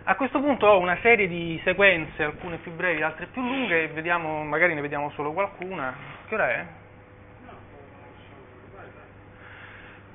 A 0.10 0.16
questo 0.16 0.40
punto 0.40 0.66
ho 0.66 0.80
una 0.80 0.98
serie 1.04 1.28
di 1.28 1.62
sequenze, 1.64 2.24
alcune 2.24 2.58
più 2.58 2.72
brevi, 2.72 3.04
altre 3.04 3.28
più 3.28 3.44
lunghe, 3.44 3.90
vediamo, 3.90 4.44
magari 4.44 4.74
ne 4.74 4.82
vediamo 4.82 5.12
solo 5.12 5.34
qualcuna. 5.34 5.94
Che 6.28 6.34
ora 6.34 6.50
è? 6.50 6.66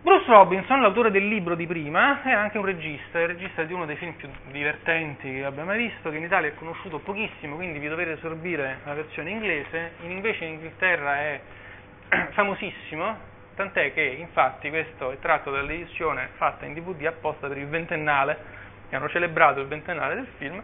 Bruce 0.02 0.24
Robinson, 0.26 0.80
l'autore 0.80 1.12
del 1.12 1.28
libro 1.28 1.54
di 1.54 1.64
prima, 1.68 2.24
è 2.24 2.32
anche 2.32 2.58
un 2.58 2.64
regista, 2.64 3.20
è 3.20 3.22
il 3.22 3.28
regista 3.28 3.62
di 3.62 3.72
uno 3.72 3.86
dei 3.86 3.94
film 3.94 4.14
più 4.14 4.28
divertenti 4.50 5.32
che 5.32 5.44
abbia 5.44 5.62
mai 5.62 5.78
visto, 5.78 6.10
che 6.10 6.16
in 6.16 6.24
Italia 6.24 6.48
è 6.48 6.54
conosciuto 6.56 6.98
pochissimo, 6.98 7.54
quindi 7.54 7.78
vi 7.78 7.86
dovete 7.86 8.16
sorbire 8.16 8.80
la 8.82 8.94
versione 8.94 9.30
inglese, 9.30 9.92
invece 10.00 10.44
in 10.44 10.54
Inghilterra 10.54 11.18
è 11.18 11.40
famosissimo, 12.34 13.16
tant'è 13.54 13.94
che 13.94 14.02
infatti 14.02 14.70
questo 14.70 15.12
è 15.12 15.20
tratto 15.20 15.52
dall'edizione 15.52 16.30
fatta 16.34 16.66
in 16.66 16.74
DVD 16.74 17.06
apposta 17.06 17.46
per 17.46 17.58
il 17.58 17.68
ventennale, 17.68 18.63
che 18.88 18.96
hanno 18.96 19.08
celebrato 19.08 19.60
il 19.60 19.66
ventennale 19.66 20.14
del 20.14 20.28
film, 20.38 20.62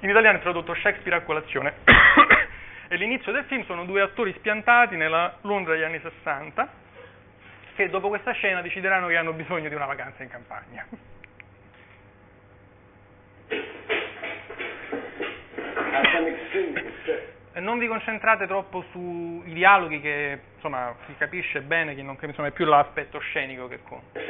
in 0.00 0.08
italiano 0.08 0.38
è 0.38 0.40
tradotto 0.40 0.74
Shakespeare 0.74 1.16
a 1.16 1.22
colazione. 1.22 1.74
e 2.88 2.96
l'inizio 2.96 3.32
del 3.32 3.44
film 3.44 3.64
sono 3.64 3.84
due 3.84 4.00
attori 4.00 4.32
spiantati 4.38 4.96
nella 4.96 5.36
Londra 5.42 5.74
degli 5.74 5.84
anni 5.84 6.00
60 6.00 6.68
che 7.76 7.88
dopo 7.88 8.08
questa 8.08 8.32
scena 8.32 8.60
decideranno 8.60 9.06
che 9.06 9.16
hanno 9.16 9.32
bisogno 9.32 9.68
di 9.68 9.74
una 9.74 9.86
vacanza 9.86 10.22
in 10.22 10.28
campagna. 10.28 10.86
E 17.52 17.58
non 17.58 17.80
vi 17.80 17.88
concentrate 17.88 18.46
troppo 18.46 18.84
sui 18.92 19.52
dialoghi 19.52 20.00
che 20.00 20.38
insomma 20.54 20.94
si 21.06 21.16
capisce 21.16 21.62
bene 21.62 21.96
che 21.96 22.02
non 22.02 22.16
insomma, 22.20 22.46
è 22.46 22.52
più 22.52 22.64
l'aspetto 22.64 23.18
scenico 23.18 23.66
che 23.66 23.80
conta. 23.82 24.20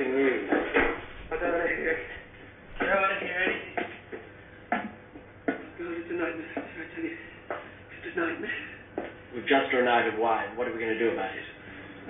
We've 9.34 9.46
just 9.46 9.72
run 9.72 9.86
out 9.86 10.08
of 10.08 10.18
wine. 10.18 10.56
What 10.56 10.66
are 10.66 10.72
we 10.72 10.78
going 10.78 10.92
to 10.92 10.98
do 10.98 11.10
about 11.12 11.30
it? 11.30 11.44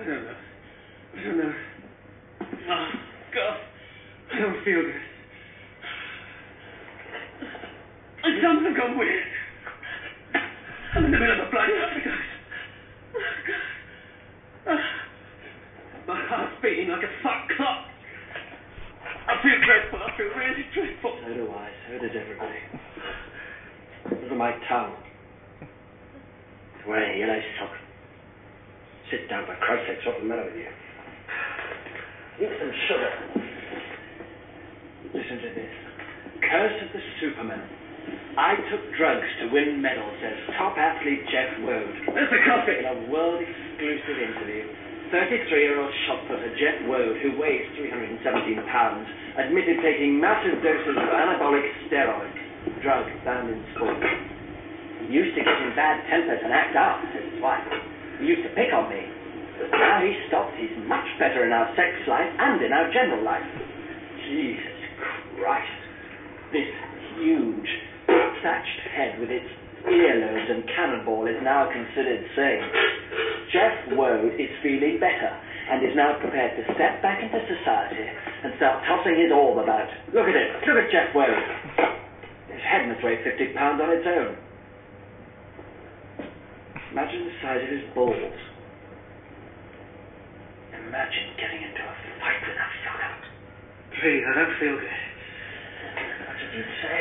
I 0.00 0.04
don't 0.04 0.24
know. 0.24 0.34
I 1.12 1.22
don't 1.22 1.38
know. 1.38 1.54
Oh, 2.70 2.88
God. 3.34 3.56
I 4.32 4.38
don't 4.38 4.64
feel 4.64 4.82
good. 4.82 4.94
My 8.22 8.40
thumbs 8.40 8.66
have 8.66 8.76
gone 8.76 8.98
weird. 8.98 9.24
I'm 10.94 11.04
in 11.04 11.10
the 11.10 11.18
middle 11.18 11.40
of 11.40 11.48
a 11.48 11.50
bloody 11.50 11.72
overdose. 11.72 12.28
Oh, 13.14 13.20
God. 13.46 13.64
Oh. 14.66 14.78
My 16.08 16.20
heart's 16.26 16.56
beating 16.62 16.88
like 16.88 17.02
a 17.04 17.22
fuck 17.22 17.48
clock. 17.56 17.89
I 19.30 19.38
feel 19.46 19.58
dreadful. 19.62 20.02
I 20.02 20.10
feel 20.18 20.30
really 20.34 20.66
dreadful. 20.74 21.14
So 21.22 21.30
do 21.30 21.46
I. 21.54 21.70
So 21.86 22.02
does 22.02 22.14
everybody. 22.18 22.58
Look 24.10 24.26
at 24.26 24.36
my 24.36 24.58
tongue. 24.66 24.98
It's 25.62 26.82
wearing 26.88 27.14
a 27.14 27.18
yellow 27.22 27.38
sock. 27.62 27.70
Sit 29.10 29.30
down, 29.30 29.46
for 29.46 29.54
Christ's 29.62 29.86
sake. 29.86 30.02
What's 30.02 30.18
the 30.18 30.26
matter 30.26 30.50
with 30.50 30.58
you? 30.58 30.70
Eat 32.42 32.54
some 32.58 32.74
sugar. 32.90 33.12
Listen 35.14 35.38
to 35.46 35.50
this. 35.54 35.74
Curse 36.50 36.78
of 36.82 36.90
the 36.90 37.02
Superman. 37.22 37.62
I 38.34 38.58
took 38.66 38.82
drugs 38.98 39.30
to 39.42 39.54
win 39.54 39.78
medals, 39.82 40.14
says 40.22 40.38
top 40.58 40.74
athlete 40.74 41.22
Jeff 41.30 41.54
Wode. 41.62 41.94
The 42.18 42.40
coffee? 42.50 42.82
In 42.82 42.86
a 42.86 42.98
world 43.10 43.38
exclusive 43.38 44.18
interview, 44.18 44.66
33 45.10 45.42
year 45.58 45.82
old 45.82 45.90
shot 46.06 46.22
putter 46.30 46.54
Jeff 46.54 46.86
Wode, 46.86 47.18
who 47.18 47.34
weighs 47.34 47.66
317 47.74 48.22
pounds, 48.70 49.10
admitted 49.42 49.82
taking 49.82 50.22
massive 50.22 50.62
doses 50.62 50.94
of 50.94 51.10
anabolic 51.10 51.66
steroids, 51.90 52.38
drug 52.78 53.10
banned 53.26 53.50
in 53.50 53.58
sport. 53.74 53.98
He 55.02 55.10
used 55.10 55.34
to 55.34 55.42
get 55.42 55.58
in 55.66 55.74
bad 55.74 56.06
tempers 56.06 56.38
and 56.46 56.54
act 56.54 56.78
out, 56.78 57.02
says 57.10 57.26
his 57.26 57.42
wife. 57.42 57.66
He 58.22 58.30
used 58.30 58.46
to 58.46 58.54
pick 58.54 58.70
on 58.70 58.86
me. 58.86 59.02
But 59.58 59.74
now 59.74 59.98
he's 59.98 60.16
stopped, 60.30 60.54
he's 60.62 60.78
much 60.86 61.04
better 61.18 61.42
in 61.42 61.50
our 61.50 61.74
sex 61.74 61.90
life 62.06 62.30
and 62.30 62.62
in 62.62 62.70
our 62.70 62.86
general 62.94 63.26
life. 63.26 63.44
Jesus 64.30 64.78
Christ. 65.42 65.78
This 66.54 66.70
huge, 67.18 67.70
thatched 68.46 68.80
head 68.94 69.18
with 69.18 69.30
its 69.30 69.50
earlobes 69.86 70.50
and 70.50 70.64
cannonball 70.76 71.26
is 71.26 71.40
now 71.42 71.70
considered 71.70 72.24
sane. 72.36 72.64
Jeff 73.52 73.96
Wode 73.96 74.34
is 74.38 74.50
feeling 74.62 75.00
better 75.00 75.32
and 75.70 75.82
is 75.86 75.94
now 75.94 76.18
prepared 76.18 76.58
to 76.58 76.62
step 76.74 77.02
back 77.02 77.22
into 77.22 77.38
society 77.46 78.06
and 78.44 78.52
start 78.56 78.82
tossing 78.86 79.16
his 79.16 79.30
orb 79.32 79.58
about. 79.58 79.88
Look 80.12 80.26
at 80.26 80.36
it. 80.36 80.50
Look 80.66 80.78
at 80.78 80.90
Jeff 80.90 81.14
Wode. 81.14 81.30
His 82.50 82.62
head 82.66 82.88
must 82.90 83.02
weigh 83.04 83.22
50 83.22 83.54
pounds 83.54 83.80
on 83.80 83.90
its 83.90 84.06
own. 84.06 84.36
Imagine 86.90 87.22
the 87.30 87.34
size 87.38 87.62
of 87.62 87.70
his 87.70 87.86
balls. 87.94 88.38
Imagine 90.74 91.26
getting 91.38 91.62
into 91.62 91.82
a 91.86 91.94
fight 92.18 92.42
with 92.42 92.56
that 92.58 92.72
fella. 92.82 93.10
Please, 94.02 94.26
I 94.26 94.32
don't 94.34 94.54
feel 94.58 94.74
good. 94.74 95.00
That's 96.26 96.40
what 96.42 96.50
you'd 96.50 96.74
say. 96.82 97.00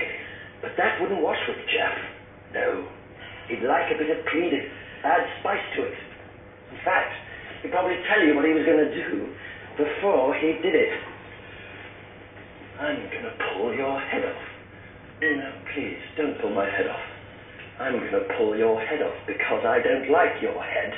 But 0.61 0.71
that 0.77 1.01
wouldn't 1.01 1.21
wash 1.25 1.41
with 1.49 1.57
Jeff. 1.73 2.18
No. 2.53 2.87
He'd 3.47 3.63
like 3.65 3.89
a 3.93 3.97
bit 3.97 4.09
of 4.09 4.25
cleaning, 4.27 4.65
add 5.03 5.25
spice 5.39 5.61
to 5.75 5.83
it. 5.83 5.93
In 6.71 6.77
fact, 6.85 7.13
he'd 7.61 7.71
probably 7.71 7.97
tell 8.07 8.21
you 8.21 8.35
what 8.35 8.45
he 8.45 8.53
was 8.53 8.65
going 8.65 8.77
to 8.77 8.93
do 8.93 9.27
before 9.77 10.33
he 10.35 10.53
did 10.61 10.75
it. 10.75 10.91
I'm 12.79 12.95
going 13.11 13.23
to 13.23 13.33
pull 13.53 13.73
your 13.73 13.99
head 13.99 14.23
off. 14.23 14.41
No, 15.21 15.51
please, 15.73 15.97
don't 16.15 16.39
pull 16.39 16.51
my 16.51 16.65
head 16.65 16.87
off. 16.87 17.01
I'm 17.79 17.99
going 17.99 18.11
to 18.11 18.23
pull 18.37 18.55
your 18.55 18.79
head 18.79 19.01
off 19.01 19.15
because 19.27 19.65
I 19.65 19.79
don't 19.79 20.09
like 20.09 20.41
your 20.41 20.61
head. 20.63 20.93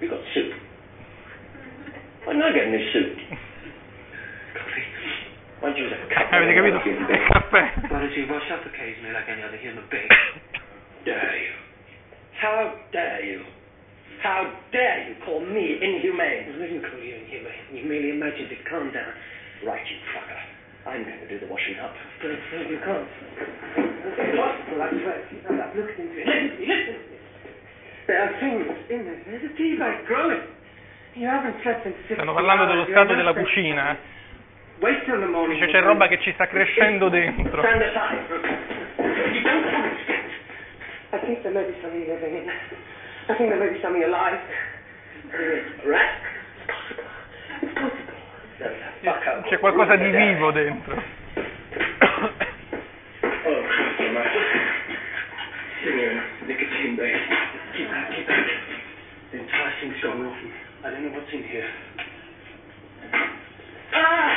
We've 0.00 0.10
got 0.10 0.20
soup. 0.34 0.50
I'm 2.28 2.38
not 2.38 2.52
getting 2.54 2.74
any 2.74 2.84
soup? 2.92 3.37
Don't 5.78 5.86
you 5.86 5.86
use? 5.86 5.94
Avete 6.30 6.54
capito? 6.54 6.82
Il 6.88 7.26
caffè. 7.28 7.72
Why 7.88 8.08
dare 11.04 11.36
you? 11.38 11.52
How 12.40 12.74
dare 12.90 13.24
you? 13.24 13.44
How 14.22 14.50
dare 14.70 15.08
you 15.08 15.14
call 15.24 15.40
me 15.40 15.78
inhumane? 15.80 16.50
I 16.50 16.66
didn't 16.66 16.82
call 16.82 16.98
you 16.98 17.14
inhumane. 17.14 17.52
You 17.72 17.84
merely 17.86 18.10
imagined 18.10 18.50
it. 18.50 18.64
Calm 18.68 18.90
down. 18.90 19.12
Right, 19.64 19.86
you 19.86 19.96
fucker. 20.14 20.38
I'm 20.86 21.04
going 21.04 21.20
to 21.20 21.28
do 21.28 21.38
the 21.38 21.46
washing 21.46 21.78
up. 21.78 21.94
No, 22.22 22.28
no, 22.30 22.70
you 22.70 22.78
can't. 22.82 23.08
What? 24.38 24.54
Well, 24.70 24.82
I've, 24.82 24.94
I've 24.94 25.76
looked 25.76 25.98
into 25.98 26.18
it. 26.18 26.26
Listen, 26.26 26.58
listen. 26.66 26.96
There 28.06 28.22
are 28.22 28.32
things 28.40 28.66
in 28.88 29.04
there. 29.04 29.22
There's 29.26 29.44
a 29.44 29.56
tea 29.56 29.76
bag 29.78 30.06
growing. 30.06 30.40
You 31.14 31.26
haven't 31.26 31.60
slept 31.62 31.84
in 31.86 31.94
six 32.06 32.14
Stanno 32.14 32.32
parlando 32.32 32.64
dello 32.66 32.86
stato 32.86 33.14
della 33.14 33.34
cucina. 33.34 33.92
Eh. 33.92 33.96
Wait 34.80 35.04
till 35.06 35.18
the 35.18 35.26
morning. 35.26 35.58
Dice 35.58 35.72
c'è 35.72 35.80
roba 35.82 36.06
che 36.06 36.20
ci 36.20 36.32
sta 36.34 36.46
crescendo 36.46 37.08
dentro. 37.08 37.62
I 41.10 41.18
think 41.20 41.42
there 41.42 41.52
may 41.52 41.64
be 41.64 41.74
something 41.80 42.06
living 42.06 42.36
in. 42.36 42.48
I 43.28 43.34
think 43.34 43.48
there 43.50 43.58
may 43.58 43.70
be 43.72 43.80
something 43.80 44.04
alive. 44.04 44.38
Rat? 45.84 46.20
It's 47.60 47.72
possible. 47.74 48.14
Fucker. 49.02 49.42
C'è 49.48 49.58
qualcosa 49.58 49.96
di 49.96 50.10
vivo 50.10 50.52
dentro. 50.52 50.94
Oh, 53.44 53.62
Christ 53.66 54.00
almighty. 54.00 54.38
In 55.86 55.98
here, 55.98 56.22
nicotine 56.46 56.94
base. 56.94 57.18
Keep 57.74 57.88
back, 57.90 58.10
keep 58.14 58.26
back. 58.26 58.46
The 59.32 59.38
entire 59.38 59.72
thing's 59.80 60.00
gone 60.02 60.22
rotten. 60.22 60.52
I 60.84 60.90
don't 60.90 61.02
know 61.02 61.12
what's 61.18 61.32
in 61.32 61.42
here. 61.44 61.68
Ah! 63.92 64.27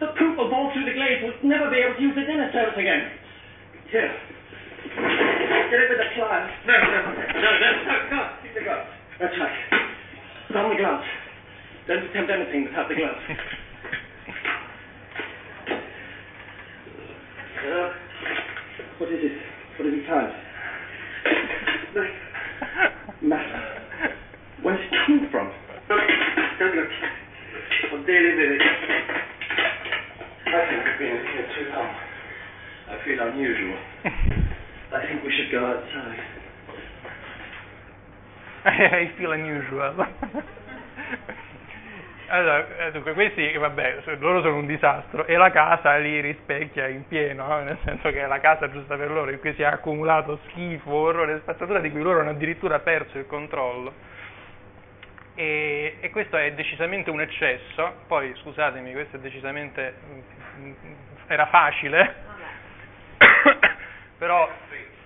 The 0.00 0.12
poop 0.16 0.36
will 0.36 0.50
fall 0.50 0.72
through 0.72 0.84
the 0.84 0.96
glaze. 0.96 1.20
We'll 1.24 1.36
never 1.44 1.70
be 1.70 1.80
able 1.80 1.96
to 1.96 2.02
use 2.02 2.16
the 2.16 2.24
dinner 2.24 2.48
service 2.52 2.76
again. 2.76 3.12
Here. 3.88 4.12
Get 5.72 5.80
it 5.80 5.88
with 5.88 6.00
the 6.00 6.08
pliers. 6.16 6.50
No, 6.66 6.72
no, 6.72 6.98
no, 7.00 7.12
no, 7.16 7.50
no, 7.60 7.94
no. 8.12 8.20
Keep 8.42 8.54
the 8.56 8.64
gloves. 8.64 8.88
That's 9.20 9.36
right. 9.40 9.56
Put 10.48 10.56
on 10.56 10.68
the 10.72 10.80
gloves. 10.80 11.08
Don't 11.86 12.04
attempt 12.04 12.30
anything 12.32 12.64
without 12.64 12.88
the 12.88 12.96
gloves. 12.96 13.20
I 39.00 39.08
feel 39.16 39.32
unusual. 39.32 39.94
Allora, 42.30 42.64
eh, 42.76 42.92
dunque, 42.92 43.12
questi, 43.14 43.56
vabbè, 43.56 44.02
loro 44.20 44.40
sono 44.40 44.58
un 44.58 44.66
disastro 44.66 45.26
e 45.26 45.34
la 45.34 45.50
casa 45.50 45.96
li 45.96 46.20
rispecchia 46.20 46.86
in 46.86 47.08
pieno, 47.08 47.44
no? 47.44 47.60
nel 47.64 47.78
senso 47.82 48.08
che 48.10 48.22
è 48.22 48.26
la 48.28 48.38
casa 48.38 48.70
giusta 48.70 48.96
per 48.96 49.10
loro, 49.10 49.32
in 49.32 49.40
cui 49.40 49.52
si 49.54 49.62
è 49.62 49.64
accumulato 49.64 50.38
schifo, 50.46 50.92
orrore 50.92 51.34
e 51.34 51.38
spazzatura 51.40 51.80
di 51.80 51.90
cui 51.90 52.02
loro 52.02 52.20
hanno 52.20 52.30
addirittura 52.30 52.78
perso 52.78 53.18
il 53.18 53.26
controllo. 53.26 53.92
E, 55.34 55.96
e, 55.98 56.10
questo 56.10 56.36
è 56.36 56.52
decisamente 56.52 57.10
un 57.10 57.20
eccesso, 57.20 57.94
poi 58.06 58.32
scusatemi, 58.42 58.92
questo 58.92 59.16
è 59.16 59.18
decisamente, 59.18 59.94
era 61.26 61.46
facile, 61.46 62.14
però 64.18 64.48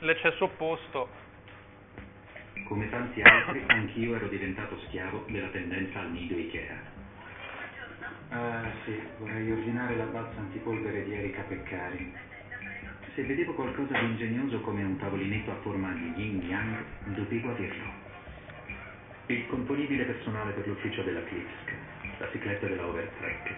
l'eccesso 0.00 0.44
opposto 0.44 1.22
come 2.62 2.88
tanti 2.90 3.20
altri, 3.22 3.62
anch'io 3.66 4.14
ero 4.14 4.28
diventato 4.28 4.78
schiavo 4.86 5.24
della 5.28 5.48
tendenza 5.48 6.00
al 6.00 6.10
nido 6.10 6.36
Ikea. 6.36 6.80
Ah, 8.30 8.70
sì, 8.84 9.00
vorrei 9.18 9.50
ordinare 9.50 9.96
la 9.96 10.04
balza 10.04 10.40
antipolvere 10.40 11.04
di 11.04 11.14
Erika 11.14 11.42
Peccari. 11.42 12.12
Se 13.14 13.22
vedevo 13.22 13.54
qualcosa 13.54 13.98
di 13.98 14.06
ingegnoso 14.06 14.60
come 14.60 14.82
un 14.82 14.96
tavolinetto 14.96 15.50
a 15.52 15.60
forma 15.62 15.92
di 15.92 16.12
yin 16.16 16.42
yang, 16.48 16.76
dovevo 17.14 17.50
averlo. 17.50 17.92
Il 19.26 19.46
componibile 19.46 20.04
personale 20.04 20.52
per 20.52 20.66
l'ufficio 20.66 21.02
della 21.02 21.22
Klipsk, 21.22 21.72
la 22.18 22.30
cicletta 22.30 22.66
della 22.66 22.86
Overtrack, 22.86 23.54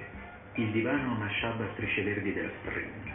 il 0.54 0.70
divano 0.72 1.12
a 1.12 1.18
masciab 1.18 1.60
a 1.60 1.68
strisce 1.72 2.02
verdi 2.02 2.32
della 2.32 2.50
Spring. 2.60 3.05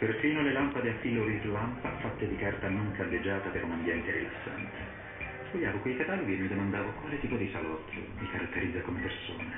Perfino 0.00 0.40
le 0.40 0.52
lampade 0.52 0.88
a 0.88 0.94
filo 1.02 1.26
rislampa 1.26 1.90
fatte 2.00 2.26
di 2.26 2.34
carta 2.36 2.70
non 2.70 2.90
caldeggiata 2.92 3.50
per 3.50 3.64
un 3.64 3.72
ambiente 3.72 4.10
rilassante. 4.10 4.78
Sfogliavo 5.48 5.76
quei 5.80 5.94
cataloghi 5.94 6.32
e 6.32 6.38
mi 6.38 6.48
domandavo 6.48 6.88
quale 7.02 7.20
tipo 7.20 7.36
di 7.36 7.50
salotto 7.52 7.92
mi 7.92 8.30
caratterizza 8.30 8.80
come 8.80 9.00
persona. 9.00 9.52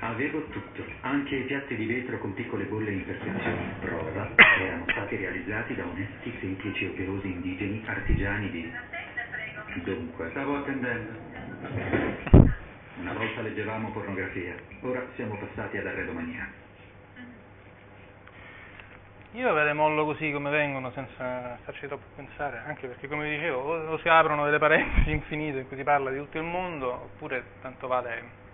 Avevo 0.00 0.44
tutto, 0.48 0.84
anche 1.02 1.36
i 1.36 1.44
piatti 1.44 1.76
di 1.76 1.86
vetro 1.86 2.18
con 2.18 2.34
piccole 2.34 2.64
bolle 2.64 2.90
in 2.90 3.04
perfezione, 3.04 3.74
prova 3.82 4.34
erano 4.58 4.84
stati 4.88 5.14
realizzati 5.14 5.76
da 5.76 5.86
onesti, 5.86 6.34
semplici 6.40 6.86
operosi 6.86 7.30
indigeni 7.30 7.84
artigiani 7.86 8.50
di... 8.50 8.72
Dunque, 9.84 10.30
stavo 10.30 10.56
attendendo. 10.56 11.12
Una 12.96 13.12
volta 13.12 13.42
leggevamo 13.42 13.92
pornografia, 13.92 14.56
ora 14.80 15.06
siamo 15.14 15.36
passati 15.36 15.76
ad 15.76 15.86
arredomania. 15.86 16.66
Io 19.32 19.52
ve 19.52 19.64
le 19.64 19.72
mollo 19.72 20.04
così 20.04 20.32
come 20.32 20.50
vengono 20.50 20.90
senza 20.92 21.58
starci 21.62 21.86
troppo 21.86 22.06
pensare, 22.16 22.62
anche 22.66 22.86
perché 22.86 23.08
come 23.08 23.28
dicevo 23.28 23.90
o 23.90 23.98
si 23.98 24.08
aprono 24.08 24.44
delle 24.44 24.58
parentesi 24.58 25.10
infinite 25.12 25.58
in 25.58 25.68
cui 25.68 25.76
si 25.76 25.84
parla 25.84 26.10
di 26.10 26.18
tutto 26.18 26.38
il 26.38 26.44
mondo, 26.44 26.92
oppure 26.92 27.44
tanto 27.60 27.86
vale 27.86 28.46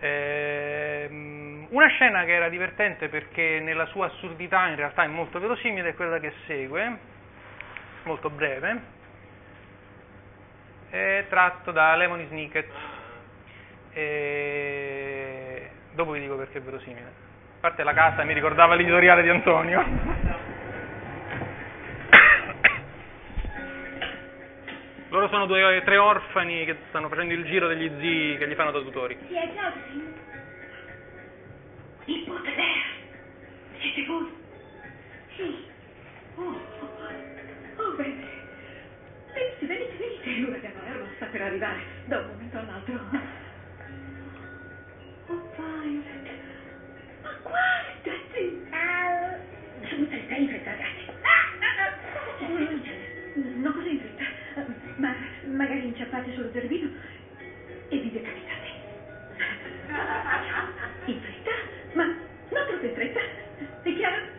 eh, 0.00 1.08
una 1.10 1.88
scena 1.88 2.24
che 2.24 2.32
era 2.32 2.48
divertente 2.48 3.08
perché 3.08 3.58
nella 3.60 3.86
sua 3.86 4.06
assurdità 4.06 4.68
in 4.68 4.76
realtà 4.76 5.02
è 5.02 5.08
molto 5.08 5.40
verosimile 5.40 5.90
è 5.90 5.94
quella 5.94 6.20
che 6.20 6.32
segue, 6.46 6.98
molto 8.04 8.30
breve, 8.30 8.80
è 10.90 11.26
tratto 11.28 11.72
da 11.72 11.96
Lemony 11.96 12.26
Snicket. 12.28 12.70
E... 13.92 15.70
Dopo 15.92 16.12
vi 16.12 16.20
dico 16.20 16.36
perché 16.36 16.58
è 16.58 16.62
verosimile. 16.62 17.27
A 17.58 17.60
parte 17.60 17.82
la 17.82 17.92
casa 17.92 18.22
mi 18.22 18.34
ricordava 18.34 18.76
l'editoriale 18.76 19.20
di 19.20 19.30
Antonio. 19.30 19.84
Loro 25.08 25.26
sono 25.26 25.46
due, 25.46 25.82
tre 25.84 25.96
orfani 25.96 26.64
che 26.64 26.76
stanno 26.90 27.08
facendo 27.08 27.34
il 27.34 27.44
giro 27.46 27.66
degli 27.66 27.90
zii 27.98 28.36
che 28.36 28.46
gli 28.46 28.54
fanno 28.54 28.70
da 28.70 28.78
tutori. 28.78 29.18
Sì, 29.26 29.34
è 29.34 29.48
Josephine. 29.48 30.12
Il 32.04 32.24
Baudelaire. 32.28 32.80
Siete 33.80 34.04
voi? 34.06 34.32
Sì. 35.34 35.66
Oh, 36.36 36.42
oh, 36.44 37.82
oh 37.82 37.96
venite. 37.96 38.28
Venite, 39.34 39.66
venite, 39.66 39.96
venite. 39.98 40.40
L'ora 40.40 40.58
della 40.58 40.86
erba 40.86 41.06
sta 41.16 41.26
per 41.26 41.42
arrivare 41.42 41.80
da 42.04 42.18
un 42.18 42.26
momento 42.28 42.56
all'altro. 42.56 43.00
Oh, 45.26 45.50
Violet. 45.56 46.37
guardati! 47.42 48.66
Ah. 48.70 49.36
Giulia 49.88 50.16
está 50.16 50.34
infettata. 50.34 50.82
Ah, 51.22 51.46
non 53.34 53.72
così 53.72 53.90
infetta, 53.90 54.24
ma 54.96 55.14
magari 55.44 55.86
inciappate 55.86 56.32
sullo 56.34 56.50
zerbino 56.52 56.90
e 57.88 57.98
vi 57.98 58.10
decapitate. 58.10 58.66
In 61.06 61.20
fretta, 61.20 61.50
ma 61.94 62.04
non 62.04 62.66
troppo 62.66 62.84
in 62.84 62.94
fretta, 62.94 63.20
è 63.82 63.94
chiaro? 63.94 64.37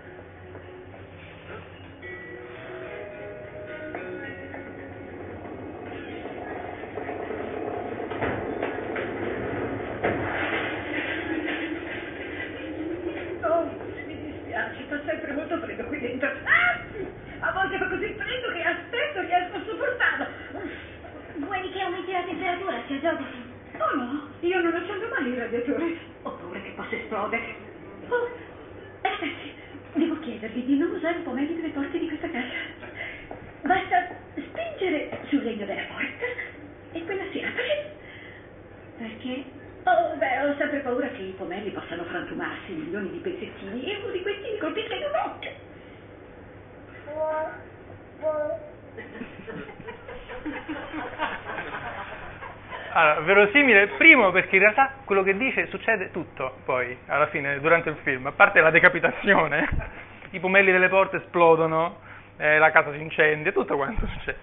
Verosimile, 53.30 53.90
primo 53.90 54.32
perché 54.32 54.56
in 54.56 54.64
realtà 54.64 54.92
quello 55.06 55.22
che 55.22 55.38
dice 55.38 55.68
succede 55.68 56.10
tutto 56.10 56.62
poi, 56.66 56.98
alla 57.06 57.28
fine, 57.28 57.60
durante 57.60 57.90
il 57.90 57.98
film, 58.02 58.26
a 58.26 58.32
parte 58.32 58.60
la 58.60 58.72
decapitazione, 58.72 59.70
i 60.32 60.40
pomelli 60.40 60.72
delle 60.72 60.90
porte 60.90 61.18
esplodono, 61.18 62.00
eh, 62.38 62.58
la 62.58 62.72
casa 62.72 62.92
si 62.92 63.00
incendia, 63.00 63.52
tutto 63.52 63.76
quanto 63.76 64.08
succede. 64.08 64.38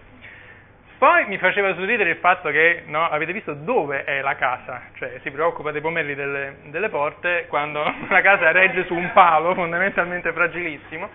Poi 0.99 1.27
mi 1.27 1.37
faceva 1.37 1.75
sorridere 1.75 2.11
il 2.11 2.19
fatto 2.19 2.49
che, 2.51 2.85
no, 2.87 3.09
avete 3.09 3.33
visto 3.33 3.55
dove 3.55 4.05
è 4.05 4.21
la 4.21 4.37
casa, 4.37 4.83
cioè 4.95 5.19
si 5.23 5.33
preoccupa 5.33 5.73
dei 5.73 5.81
pomelli 5.81 6.15
delle, 6.15 6.59
delle 6.67 6.89
porte 6.89 7.47
quando 7.49 7.83
la 8.09 8.21
casa 8.21 8.53
regge 8.53 8.85
su 8.87 8.95
un 8.95 9.11
palo 9.13 9.53
fondamentalmente 9.55 10.33
fragilissimo, 10.33 11.11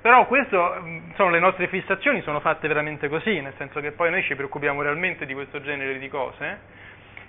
però 0.00 0.26
questo 0.26 0.82
sono 1.14 1.30
le 1.30 1.38
nostre 1.38 1.68
fissazioni, 1.68 2.22
sono 2.22 2.40
fatte 2.40 2.66
veramente 2.68 3.08
così, 3.08 3.40
nel 3.40 3.52
senso 3.58 3.80
che 3.80 3.92
poi 3.92 4.10
noi 4.10 4.22
ci 4.22 4.34
preoccupiamo 4.34 4.80
realmente 4.80 5.26
di 5.26 5.34
questo 5.34 5.60
genere 5.60 5.98
di 5.98 6.08
cose. 6.08 6.78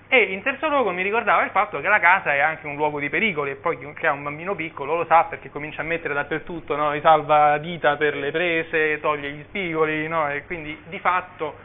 E 0.07 0.23
in 0.23 0.41
terzo 0.41 0.67
luogo 0.67 0.91
mi 0.91 1.03
ricordava 1.03 1.43
il 1.43 1.51
fatto 1.51 1.79
che 1.79 1.87
la 1.87 1.99
casa 1.99 2.33
è 2.33 2.39
anche 2.39 2.67
un 2.67 2.75
luogo 2.75 2.99
di 2.99 3.09
pericoli 3.09 3.51
e 3.51 3.55
poi 3.55 3.77
chi 3.77 4.05
ha 4.05 4.11
un 4.11 4.23
bambino 4.23 4.55
piccolo 4.55 4.95
lo 4.95 5.05
sa 5.05 5.23
perché 5.23 5.49
comincia 5.49 5.81
a 5.81 5.85
mettere 5.85 6.13
dappertutto 6.13 6.75
no, 6.75 6.93
i 6.93 6.99
salvadita 6.99 7.95
per 7.95 8.15
le 8.15 8.31
prese, 8.31 8.99
toglie 8.99 9.31
gli 9.31 9.43
spigoli, 9.43 10.07
no, 10.09 10.29
e 10.29 10.43
quindi 10.45 10.77
di 10.87 10.99
fatto, 10.99 11.55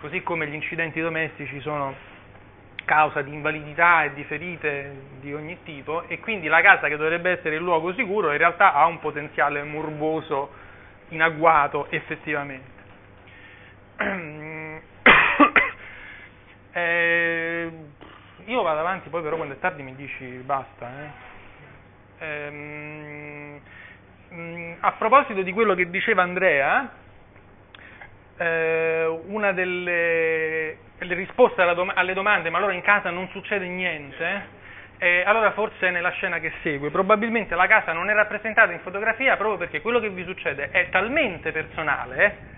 così 0.00 0.22
come 0.22 0.48
gli 0.48 0.54
incidenti 0.54 1.00
domestici 1.00 1.60
sono 1.60 1.94
causa 2.84 3.22
di 3.22 3.32
invalidità 3.32 4.04
e 4.04 4.14
di 4.14 4.24
ferite 4.24 4.94
di 5.20 5.32
ogni 5.32 5.62
tipo 5.62 6.02
e 6.08 6.18
quindi 6.20 6.48
la 6.48 6.60
casa 6.60 6.88
che 6.88 6.96
dovrebbe 6.96 7.30
essere 7.30 7.56
il 7.56 7.62
luogo 7.62 7.92
sicuro 7.94 8.32
in 8.32 8.38
realtà 8.38 8.74
ha 8.74 8.86
un 8.86 8.98
potenziale 8.98 9.62
morboso 9.62 10.50
in 11.08 11.22
agguato 11.22 11.86
effettivamente. 11.90 12.80
eh, 16.72 17.70
io 18.46 18.62
vado 18.62 18.80
avanti, 18.80 19.08
poi 19.08 19.22
però 19.22 19.36
quando 19.36 19.54
è 19.54 19.58
tardi 19.58 19.82
mi 19.82 19.94
dici 19.94 20.24
basta. 20.44 20.90
Eh. 20.90 21.30
Ehm, 22.18 23.60
a 24.80 24.92
proposito 24.92 25.42
di 25.42 25.52
quello 25.52 25.74
che 25.74 25.90
diceva 25.90 26.22
Andrea, 26.22 26.90
eh, 28.36 29.20
una 29.26 29.52
delle, 29.52 30.78
delle 31.02 31.14
risposte 31.14 31.62
dom- 31.74 31.92
alle 31.94 32.14
domande, 32.14 32.48
ma 32.48 32.58
allora 32.58 32.72
in 32.72 32.82
casa 32.82 33.10
non 33.10 33.28
succede 33.30 33.66
niente, 33.66 34.60
eh, 34.98 35.22
allora 35.26 35.50
forse 35.50 35.88
è 35.88 35.90
nella 35.90 36.10
scena 36.10 36.38
che 36.38 36.52
segue. 36.62 36.90
Probabilmente 36.90 37.56
la 37.56 37.66
casa 37.66 37.92
non 37.92 38.08
è 38.08 38.14
rappresentata 38.14 38.72
in 38.72 38.80
fotografia 38.80 39.36
proprio 39.36 39.58
perché 39.58 39.80
quello 39.80 39.98
che 39.98 40.10
vi 40.10 40.24
succede 40.24 40.70
è 40.70 40.88
talmente 40.90 41.50
personale 41.50 42.50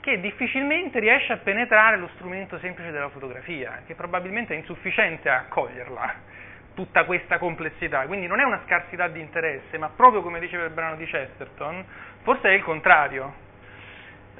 che 0.00 0.20
difficilmente 0.20 1.00
riesce 1.00 1.32
a 1.32 1.38
penetrare 1.38 1.96
lo 1.96 2.08
strumento 2.14 2.58
semplice 2.60 2.92
della 2.92 3.08
fotografia, 3.08 3.82
che 3.84 3.94
probabilmente 3.94 4.54
è 4.54 4.56
insufficiente 4.56 5.28
a 5.28 5.46
coglierla, 5.48 6.14
tutta 6.74 7.04
questa 7.04 7.38
complessità. 7.38 8.06
Quindi 8.06 8.28
non 8.28 8.38
è 8.38 8.44
una 8.44 8.60
scarsità 8.64 9.08
di 9.08 9.20
interesse, 9.20 9.76
ma 9.76 9.88
proprio 9.88 10.22
come 10.22 10.38
diceva 10.38 10.64
il 10.64 10.70
brano 10.70 10.94
di 10.94 11.04
Chesterton, 11.04 11.84
forse 12.22 12.48
è 12.48 12.52
il 12.52 12.62
contrario. 12.62 13.46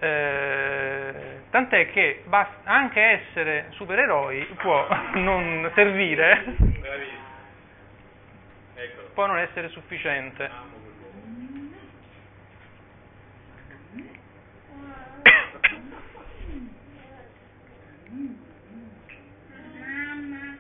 Eh, 0.01 1.41
tant'è 1.51 1.91
che 1.91 2.23
basta, 2.27 2.71
anche 2.71 3.01
essere 3.01 3.67
supereroi 3.71 4.45
può 4.59 4.87
non 5.15 5.71
servire, 5.75 6.43
Bravissimo. 6.47 7.27
Eccolo. 8.75 9.09
può 9.15 9.27
non 9.27 9.39
essere 9.39 9.69
sufficiente. 9.71 10.45
Amo 10.45 10.77
quell'uomo. 10.83 11.73
Mamma, 19.81 20.57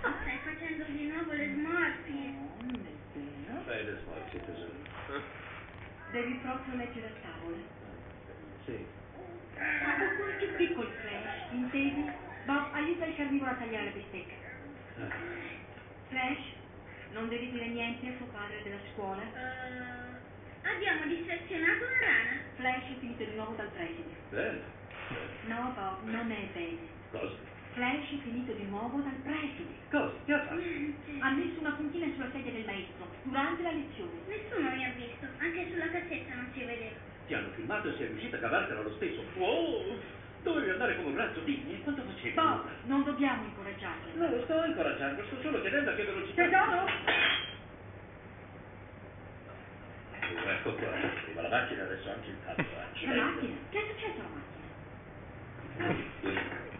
stai 0.00 0.38
facendo 0.44 0.84
di 0.84 1.06
nuovo 1.08 1.32
le 1.32 1.52
smorfie. 1.52 2.34
Fai 3.66 3.84
le 3.84 3.98
smorfie, 4.02 4.40
tesoro. 4.44 4.76
Devi 6.10 6.34
proprio 6.42 6.74
leggere 6.76 7.06
a 7.06 7.28
tavola. 7.28 7.56
Sì. 8.64 8.86
Ma 9.56 9.98
con 9.98 10.16
qualche 10.16 10.46
piccolo 10.56 10.88
flash, 10.88 11.52
intendi? 11.52 12.10
Bob, 12.44 12.72
aiuta 12.72 13.04
il 13.04 13.16
carnivoro 13.16 13.50
a 13.50 13.54
tagliare 13.54 13.84
la 13.84 13.90
bistecca. 13.90 14.34
Ah. 15.00 15.12
Flash, 16.08 16.44
non 17.12 17.28
devi 17.28 17.50
dire 17.50 17.66
niente 17.68 18.08
a 18.08 18.16
suo 18.16 18.26
padre 18.26 18.62
della 18.62 18.80
scuola. 18.92 19.22
Eh, 19.22 20.68
abbiamo 20.68 21.06
dissezionato 21.06 21.84
una 21.84 22.00
rana. 22.00 22.40
Flash 22.56 22.84
è 22.90 22.98
finito 23.00 23.24
di 23.24 23.34
nuovo 23.34 23.54
dal 23.54 23.68
preside. 23.68 24.14
Bene. 24.30 24.60
No, 25.46 25.72
Bob, 25.74 26.04
non 26.04 26.30
è 26.30 26.48
bene. 26.54 26.78
Cosa? 27.10 27.36
Flash 27.78 28.10
finito 28.26 28.50
di 28.54 28.64
nuovo 28.64 28.98
dal 28.98 29.14
preside. 29.22 29.70
Cosa? 29.88 30.10
Che 30.26 30.32
ha 30.34 30.42
fatto? 30.46 30.58
Ha 30.58 31.30
messo 31.30 31.60
una 31.60 31.70
puntina 31.78 32.10
sulla 32.12 32.28
sedia 32.32 32.50
del 32.50 32.64
maestro 32.64 33.06
durante 33.22 33.62
la 33.62 33.70
lezione. 33.70 34.18
Nessuno 34.26 34.68
mi 34.68 34.84
ha 34.84 34.92
visto, 34.98 35.26
anche 35.38 35.70
sulla 35.70 35.88
cassetta 35.88 36.34
non 36.34 36.50
si 36.52 36.64
vedeva. 36.64 36.96
Ti 37.28 37.34
hanno 37.34 37.50
filmato 37.54 37.88
e 37.88 37.94
sei 37.96 38.08
riuscita 38.08 38.36
a 38.36 38.40
cavartela 38.40 38.82
lo 38.82 38.90
stesso. 38.96 39.22
Wow! 39.36 39.96
Dovevi 40.42 40.70
andare 40.70 40.96
come 40.96 41.10
un 41.10 41.16
razzo 41.16 41.38
digno. 41.40 41.72
E 41.72 41.82
quanto 41.84 42.02
facevi? 42.02 42.34
Bob, 42.34 42.66
non 42.86 43.04
dobbiamo 43.04 43.44
incoraggiarlo. 43.44 44.10
Non 44.14 44.30
lo 44.30 44.42
sto 44.42 44.64
incoraggiando, 44.64 45.22
sto 45.26 45.40
solo 45.40 45.60
chiedendo 45.60 45.90
a 45.90 45.94
che 45.94 46.02
velocità. 46.02 46.42
Tesoro? 46.42 46.82
Oh, 50.34 50.50
ecco 50.50 50.74
qua, 50.74 50.88
arriva 50.88 51.42
la 51.42 51.48
macchina 51.48 51.82
adesso 51.84 52.10
anche 52.10 52.28
il 52.28 52.36
tatuaggio. 52.44 53.06
La 53.06 53.22
macchina? 53.22 53.54
Che 53.70 53.78
è 53.78 53.86
successo 53.86 54.18
alla 54.18 54.34
macchina? 54.34 56.16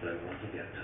Piatto. 0.09 0.81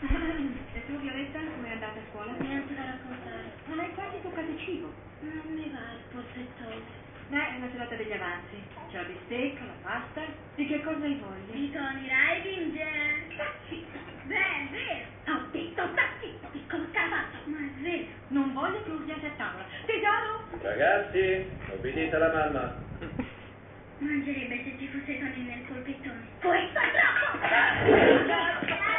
E 0.76 0.84
tu, 0.86 0.98
Violetta, 1.00 1.38
come 1.38 1.68
è 1.68 1.72
andata 1.72 1.98
a 1.98 2.02
scuola? 2.10 2.32
Niente 2.38 2.74
da 2.74 2.84
raccontare. 2.84 3.50
Non 3.66 3.78
hai 3.78 3.92
quasi 3.94 4.20
toccato 4.22 4.50
il 4.50 4.58
cibo. 4.60 4.92
Non 5.20 5.42
mi 5.54 5.70
va 5.72 5.92
il 5.92 6.04
polpettone. 6.12 7.04
Beh, 7.28 7.48
è 7.48 7.56
una 7.56 7.68
serata 7.72 7.94
degli 7.96 8.12
avanzi. 8.12 8.62
C'è 8.90 8.98
la 8.98 9.04
bistecca, 9.04 9.64
la 9.64 9.72
pasta. 9.82 10.22
Di 10.54 10.66
che 10.66 10.82
cosa 10.82 11.04
hai 11.04 11.18
voglia? 11.18 11.52
Di 11.52 11.72
Tony 11.72 12.08
Reidinger. 12.08 13.22
Sta 13.32 13.44
zitto. 13.68 13.98
Beh, 14.24 14.34
è 14.36 14.68
vero. 14.70 15.36
Ho 15.36 15.46
detto 15.50 15.88
sta 15.92 16.02
zitto, 16.20 16.46
piccolo 16.52 16.84
scarabazzo. 16.92 17.36
Ma 17.44 17.58
è 17.58 17.80
vero. 17.80 18.06
Non 18.28 18.52
voglio 18.52 18.82
che 18.82 18.90
urliate 18.90 19.26
a 19.26 19.30
tavola. 19.36 19.64
Tesoro? 19.86 20.44
Ragazzi, 20.60 21.50
obbedite 21.72 22.16
alla 22.16 22.32
mamma. 22.32 22.85
Mangerebbe 23.98 24.62
se 24.62 24.76
ci 24.78 24.86
fosse 24.88 25.18
Tony 25.18 25.46
nel 25.46 25.60
polpettone. 25.66 26.28
Questo 26.40 26.78
è 26.78 26.90
troppo! 26.92 28.95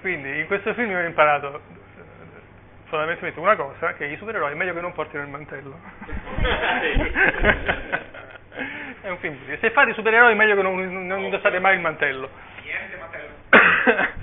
Quindi 0.00 0.38
in 0.40 0.46
questo 0.46 0.74
film 0.74 0.94
ho 0.94 1.00
imparato 1.00 1.60
fondamentalmente 2.86 3.38
una 3.40 3.56
cosa, 3.56 3.94
che 3.94 4.06
i 4.06 4.16
supereroi 4.16 4.52
è 4.52 4.54
meglio 4.54 4.74
che 4.74 4.80
non 4.80 4.92
portino 4.92 5.22
il 5.22 5.28
mantello. 5.28 5.78
è 9.02 9.08
un 9.08 9.18
film 9.18 9.38
così. 9.38 9.56
Se 9.58 9.70
fate 9.70 9.90
i 9.90 9.94
supereroi 9.94 10.32
è 10.32 10.36
meglio 10.36 10.56
che 10.56 10.62
non, 10.62 11.06
non 11.06 11.20
indossate 11.20 11.58
mai 11.58 11.74
il 11.74 11.80
mantello. 11.80 12.30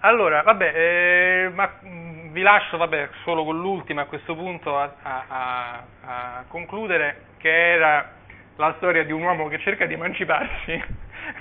Allora, 0.00 0.42
vabbè, 0.42 0.72
eh, 0.74 1.50
ma 1.52 1.72
mh, 1.80 2.30
vi 2.30 2.42
lascio 2.42 2.76
vabbè, 2.76 3.08
solo 3.24 3.44
con 3.44 3.58
l'ultima 3.58 4.02
a 4.02 4.04
questo 4.04 4.36
punto 4.36 4.78
a- 4.78 4.92
a- 5.02 5.82
a 6.04 6.44
concludere, 6.46 7.22
che 7.38 7.72
era 7.72 8.10
la 8.56 8.74
storia 8.76 9.02
di 9.04 9.10
un 9.10 9.22
uomo 9.22 9.48
che 9.48 9.58
cerca 9.58 9.86
di 9.86 9.94
emanciparsi 9.94 10.80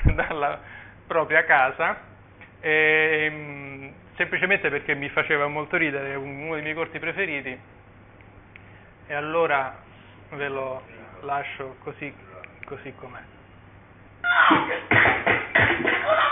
dalla 0.16 0.60
propria 1.06 1.44
casa, 1.44 1.96
e, 2.66 3.30
mh, 3.30 3.94
semplicemente 4.16 4.70
perché 4.70 4.96
mi 4.96 5.08
faceva 5.10 5.46
molto 5.46 5.78
ridere, 5.78 6.14
è 6.14 6.16
un- 6.16 6.46
uno 6.46 6.54
dei 6.56 6.64
miei 6.64 6.74
corti 6.74 6.98
preferiti, 6.98 7.56
e 9.06 9.14
allora 9.14 9.84
ve 10.30 10.48
lo 10.48 10.82
lascio 11.22 11.76
così, 11.84 12.12
così 12.66 12.92
com'è. 12.96 13.22
Ora 16.08 16.24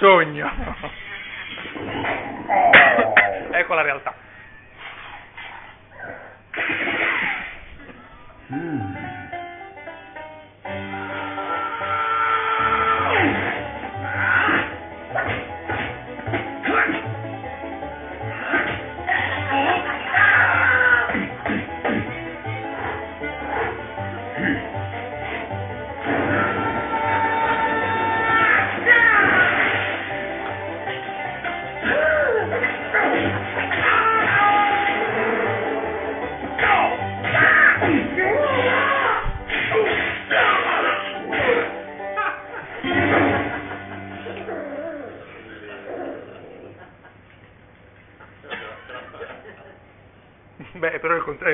Eccolo 0.00 0.27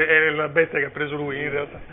è 0.07 0.31
la 0.31 0.49
bestia 0.49 0.79
che 0.79 0.87
ha 0.87 0.91
preso 0.91 1.17
lui 1.17 1.39
in 1.41 1.51
realtà. 1.51 1.84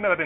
primera 0.00 0.16
de 0.16 0.24